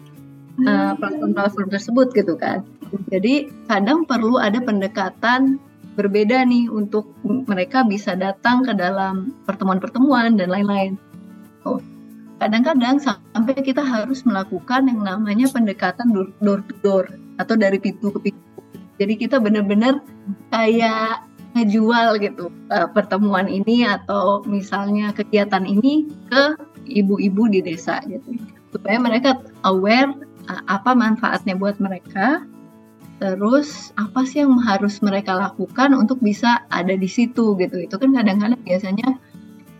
uh, 0.64 0.92
platform-platform 0.96 1.68
tersebut 1.72 2.06
gitu 2.12 2.34
kan. 2.36 2.64
Jadi 3.08 3.48
kadang 3.66 4.04
perlu 4.04 4.36
ada 4.36 4.60
pendekatan 4.60 5.56
berbeda 5.94 6.44
nih 6.48 6.72
untuk 6.72 7.12
mereka 7.24 7.84
bisa 7.84 8.16
datang 8.16 8.64
ke 8.64 8.72
dalam 8.72 9.36
pertemuan-pertemuan 9.44 10.40
dan 10.40 10.48
lain-lain. 10.48 10.96
Oh, 11.68 11.78
kadang-kadang 12.40 12.98
sampai 12.98 13.54
kita 13.60 13.84
harus 13.84 14.24
melakukan 14.24 14.88
yang 14.88 15.04
namanya 15.04 15.46
pendekatan 15.52 16.10
door 16.40 16.60
to 16.64 16.74
door 16.80 17.04
atau 17.36 17.54
dari 17.54 17.76
pintu 17.76 18.10
ke 18.10 18.30
pintu. 18.30 18.60
Jadi 18.96 19.14
kita 19.18 19.36
benar-benar 19.42 20.00
kayak 20.48 21.26
ngejual 21.52 22.16
gitu 22.20 22.48
uh, 22.72 22.88
pertemuan 22.88 23.44
ini 23.44 23.84
atau 23.84 24.40
misalnya 24.48 25.12
kegiatan 25.12 25.68
ini 25.68 26.08
ke 26.32 26.56
ibu-ibu 26.88 27.44
di 27.52 27.60
desa 27.60 28.00
gitu 28.08 28.40
supaya 28.72 28.96
mereka 28.96 29.36
aware 29.68 30.16
uh, 30.48 30.62
apa 30.66 30.96
manfaatnya 30.96 31.52
buat 31.52 31.76
mereka 31.76 32.40
terus 33.22 33.94
apa 33.94 34.26
sih 34.26 34.42
yang 34.42 34.58
harus 34.58 34.98
mereka 34.98 35.38
lakukan 35.38 35.94
untuk 35.94 36.18
bisa 36.18 36.66
ada 36.74 36.98
di 36.98 37.06
situ 37.06 37.54
gitu. 37.54 37.78
Itu 37.78 37.94
kan 37.94 38.10
kadang-kadang 38.10 38.58
biasanya 38.66 39.14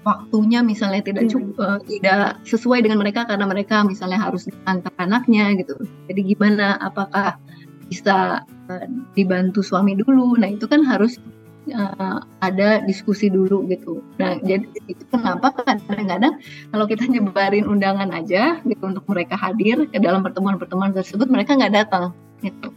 waktunya 0.07 0.63
misalnya 0.63 1.03
tidak 1.03 1.27
hmm. 1.27 1.33
cukup 1.35 1.55
uh, 1.59 1.81
tidak 1.91 2.39
sesuai 2.47 2.87
dengan 2.87 3.03
mereka 3.03 3.27
karena 3.27 3.51
mereka 3.51 3.83
misalnya 3.83 4.23
harus 4.23 4.47
antar 4.71 4.95
anaknya 5.03 5.59
gitu. 5.59 5.75
Jadi 6.07 6.21
gimana? 6.23 6.79
Apakah 6.79 7.35
bisa 7.91 8.47
uh, 8.47 8.87
dibantu 9.19 9.59
suami 9.67 9.99
dulu? 9.99 10.39
Nah 10.39 10.47
itu 10.47 10.71
kan 10.71 10.87
harus 10.87 11.19
uh, 11.75 12.23
ada 12.47 12.79
diskusi 12.87 13.27
dulu 13.27 13.67
gitu. 13.75 14.07
Nah 14.23 14.39
jadi 14.39 14.71
itu 14.87 15.03
kenapa 15.11 15.51
kadang-kadang 15.67 16.39
kalau 16.71 16.87
kita 16.87 17.11
nyebarin 17.11 17.67
undangan 17.67 18.15
aja 18.15 18.63
gitu 18.63 18.87
untuk 18.87 19.03
mereka 19.11 19.35
hadir 19.35 19.91
ke 19.91 19.99
dalam 19.99 20.23
pertemuan-pertemuan 20.23 20.95
tersebut 20.95 21.27
mereka 21.27 21.59
nggak 21.59 21.75
datang 21.75 22.15
gitu 22.39 22.71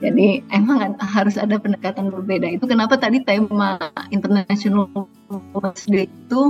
jadi 0.00 0.40
emang 0.48 0.96
harus 0.96 1.36
ada 1.36 1.60
pendekatan 1.60 2.08
berbeda. 2.08 2.48
Itu 2.48 2.64
kenapa 2.64 2.96
tadi 2.96 3.20
tema 3.20 3.76
International 4.08 4.88
Women's 5.28 5.84
Day 5.84 6.08
itu 6.08 6.42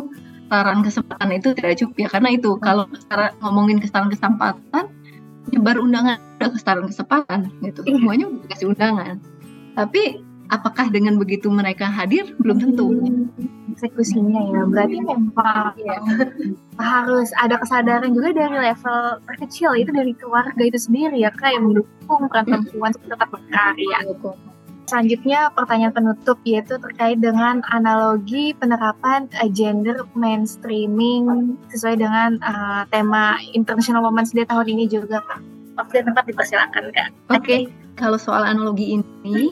saran 0.47 0.87
kesempatan 0.87 1.35
itu 1.35 1.51
tidak 1.59 1.75
cukup 1.83 1.95
ya. 1.99 2.09
Karena 2.15 2.31
itu 2.31 2.51
kalau 2.63 2.87
secara 2.95 3.35
ngomongin 3.43 3.83
kesetaraan 3.83 4.11
kesempatan 4.15 4.85
nyebar 5.51 5.83
undangan 5.83 6.23
udah 6.39 6.51
kesetaraan 6.55 6.87
kesempatan 6.87 7.39
gitu. 7.67 7.81
Semuanya 7.91 8.31
udah 8.31 8.41
dikasih 8.47 8.67
undangan. 8.71 9.15
Tapi 9.75 10.03
apakah 10.47 10.87
dengan 10.95 11.19
begitu 11.19 11.51
mereka 11.51 11.91
hadir? 11.91 12.31
Belum 12.39 12.59
tentu 12.63 12.87
eksekusinya 13.81 14.41
ya 14.53 14.63
berarti 14.69 15.01
memang 15.01 15.73
ya, 15.81 15.97
harus 16.77 17.33
ada 17.41 17.57
kesadaran 17.57 18.13
juga 18.13 18.37
dari 18.37 18.61
level 18.61 19.25
terkecil 19.25 19.73
itu 19.81 19.89
dari 19.89 20.13
keluarga 20.21 20.61
itu 20.61 20.77
sendiri 20.77 21.25
ya 21.25 21.33
kak 21.33 21.57
yang 21.57 21.73
mendukung 21.73 22.29
peran 22.29 22.45
perempuan 22.45 22.93
tetap 22.93 23.29
berkarya. 23.33 23.99
Selanjutnya 24.85 25.55
pertanyaan 25.55 25.95
penutup 25.95 26.37
yaitu 26.45 26.77
terkait 26.77 27.23
dengan 27.23 27.63
analogi 27.73 28.53
penerapan 28.59 29.31
uh, 29.41 29.49
gender 29.49 30.05
mainstreaming 30.13 31.57
sesuai 31.73 31.97
dengan 31.97 32.37
uh, 32.45 32.83
tema 32.93 33.41
International 33.57 34.05
Women's 34.05 34.37
Day 34.37 34.45
tahun 34.45 34.69
ini 34.69 34.85
juga 34.91 35.25
Waktu 35.79 36.05
tempat 36.05 36.29
dipersilakan 36.29 36.93
kak. 36.93 37.09
Oke, 37.33 37.41
okay. 37.41 37.61
kalau 37.97 38.21
soal 38.21 38.45
analogi 38.45 39.01
ini 39.01 39.49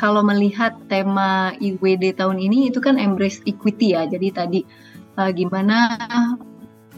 kalau 0.00 0.24
melihat 0.24 0.80
tema 0.88 1.52
IWD 1.60 2.16
tahun 2.16 2.40
ini 2.40 2.72
itu 2.72 2.80
kan 2.80 2.96
embrace 2.96 3.44
equity 3.44 3.92
ya. 3.92 4.08
Jadi 4.08 4.28
tadi 4.32 4.60
uh, 5.20 5.28
gimana 5.28 6.00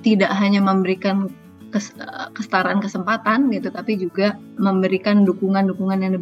tidak 0.06 0.30
hanya 0.38 0.62
memberikan 0.62 1.26
kes, 1.74 1.98
uh, 1.98 2.30
kesetaraan 2.30 2.78
kesempatan 2.78 3.50
gitu, 3.50 3.74
tapi 3.74 3.98
juga 3.98 4.38
memberikan 4.54 5.26
dukungan-dukungan 5.26 5.98
yang 5.98 6.14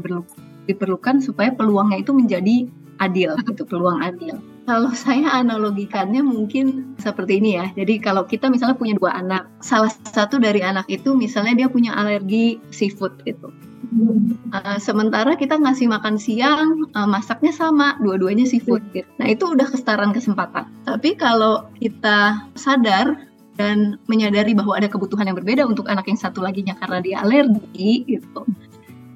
diperlukan 0.64 1.20
supaya 1.20 1.52
peluangnya 1.52 2.00
itu 2.00 2.16
menjadi 2.16 2.64
adil 2.96 3.36
gitu, 3.44 3.68
peluang 3.68 4.00
adil. 4.00 4.40
Kalau 4.64 4.96
saya 4.96 5.36
analogikannya 5.36 6.24
mungkin 6.24 6.96
seperti 6.96 7.44
ini 7.44 7.60
ya. 7.60 7.68
Jadi 7.76 8.00
kalau 8.00 8.24
kita 8.24 8.48
misalnya 8.48 8.80
punya 8.80 8.96
dua 8.96 9.20
anak, 9.20 9.52
salah 9.60 9.92
satu 9.92 10.40
dari 10.40 10.64
anak 10.64 10.88
itu 10.88 11.12
misalnya 11.12 11.52
dia 11.52 11.68
punya 11.68 11.92
alergi 11.92 12.56
seafood 12.72 13.20
gitu 13.28 13.52
Uh, 13.80 14.76
sementara 14.76 15.40
kita 15.40 15.56
ngasih 15.56 15.88
makan 15.88 16.20
siang, 16.20 16.84
uh, 16.92 17.08
masaknya 17.08 17.50
sama, 17.50 17.96
dua-duanya 17.96 18.44
seafood. 18.44 18.84
Gitu. 18.92 19.08
Nah 19.16 19.32
itu 19.32 19.48
udah 19.48 19.66
kesetaraan 19.66 20.12
kesempatan. 20.12 20.68
Tapi 20.84 21.16
kalau 21.16 21.64
kita 21.80 22.44
sadar 22.60 23.24
dan 23.56 23.96
menyadari 24.04 24.52
bahwa 24.52 24.76
ada 24.76 24.86
kebutuhan 24.86 25.32
yang 25.32 25.36
berbeda 25.36 25.64
untuk 25.64 25.88
anak 25.88 26.06
yang 26.12 26.20
satu 26.20 26.44
laginya 26.44 26.76
karena 26.76 27.00
dia 27.00 27.16
alergi, 27.24 28.04
gitu, 28.04 28.44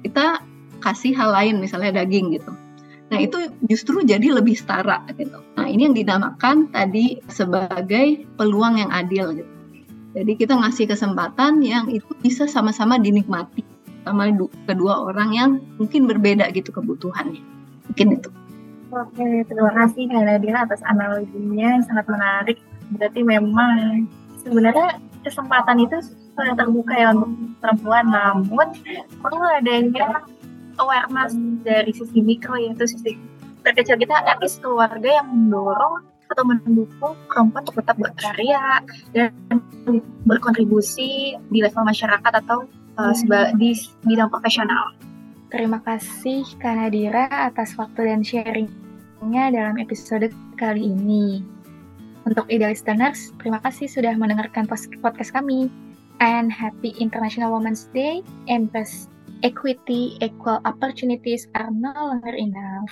kita 0.01 0.41
kasih 0.81 1.13
hal 1.13 1.29
lain, 1.29 1.61
misalnya 1.61 2.01
daging 2.01 2.33
gitu. 2.33 2.51
Nah 3.13 3.21
itu 3.21 3.37
justru 3.69 4.01
jadi 4.01 4.33
lebih 4.33 4.57
setara 4.57 5.05
gitu. 5.13 5.45
Nah 5.53 5.69
ini 5.69 5.85
yang 5.85 5.95
dinamakan 5.95 6.73
tadi 6.73 7.21
sebagai 7.29 8.25
peluang 8.33 8.81
yang 8.81 8.89
adil 8.89 9.29
gitu. 9.33 9.53
Jadi 10.17 10.31
kita 10.41 10.57
ngasih 10.57 10.89
kesempatan 10.89 11.61
yang 11.61 11.85
itu 11.91 12.07
bisa 12.23 12.49
sama-sama 12.49 12.97
dinikmati 12.97 13.74
sama 14.05 14.29
kedua 14.69 15.09
orang 15.09 15.29
yang 15.33 15.49
mungkin 15.81 16.05
berbeda 16.05 16.47
gitu 16.53 16.69
kebutuhannya. 16.69 17.41
Mungkin 17.89 18.07
itu. 18.21 18.29
Oke, 18.93 19.27
terima 19.49 19.71
kasih 19.75 20.07
Kak 20.07 20.23
Nadira 20.23 20.59
atas 20.63 20.79
analoginya 20.85 21.75
yang 21.75 21.83
sangat 21.83 22.05
menarik. 22.07 22.57
Berarti 22.93 23.25
memang 23.25 24.05
sebenarnya 24.45 25.01
kesempatan 25.25 25.81
itu 25.81 25.97
sudah 26.05 26.53
terbuka 26.53 26.93
ya 26.93 27.11
untuk 27.11 27.33
perempuan, 27.59 28.05
namun 28.07 28.67
perlu 29.19 29.43
adanya 29.57 30.21
awareness 30.77 31.33
dari 31.65 31.91
sisi 31.91 32.21
mikro 32.21 32.55
yaitu 32.61 32.85
sisi 32.85 33.17
terkecil 33.65 33.97
kita, 33.97 34.21
at 34.21 34.37
keluarga 34.61 35.09
yang 35.09 35.27
mendorong 35.33 36.05
atau 36.29 36.43
mendukung 36.45 37.13
perempuan 37.25 37.61
untuk 37.65 37.81
tetap 37.81 37.97
berkarya 37.97 38.81
dan 39.13 39.33
berkontribusi 40.25 41.37
di 41.49 41.59
level 41.61 41.83
masyarakat 41.85 42.33
atau 42.45 42.69
uh, 42.97 43.51
di 43.59 43.75
bidang 44.03 44.31
profesional. 44.31 44.95
Terima 45.53 45.79
kasih 45.83 46.43
Kak 46.59 46.75
Nadira 46.75 47.29
atas 47.29 47.77
waktu 47.79 48.11
dan 48.11 48.21
sharingnya 48.25 49.43
dalam 49.53 49.79
episode 49.79 50.33
kali 50.59 50.91
ini. 50.91 51.39
Untuk 52.25 52.49
ide 52.49 52.65
listeners, 52.65 53.29
terima 53.37 53.61
kasih 53.61 53.85
sudah 53.85 54.17
mendengarkan 54.17 54.65
podcast 54.99 55.29
kami. 55.29 55.69
And 56.17 56.49
happy 56.49 56.97
International 56.97 57.53
Women's 57.53 57.91
Day. 57.93 58.25
Embrace 58.49 59.11
equity, 59.45 60.17
equal 60.23 60.57
opportunities 60.65 61.45
are 61.53 61.69
no 61.69 61.93
longer 61.93 62.33
enough. 62.33 62.89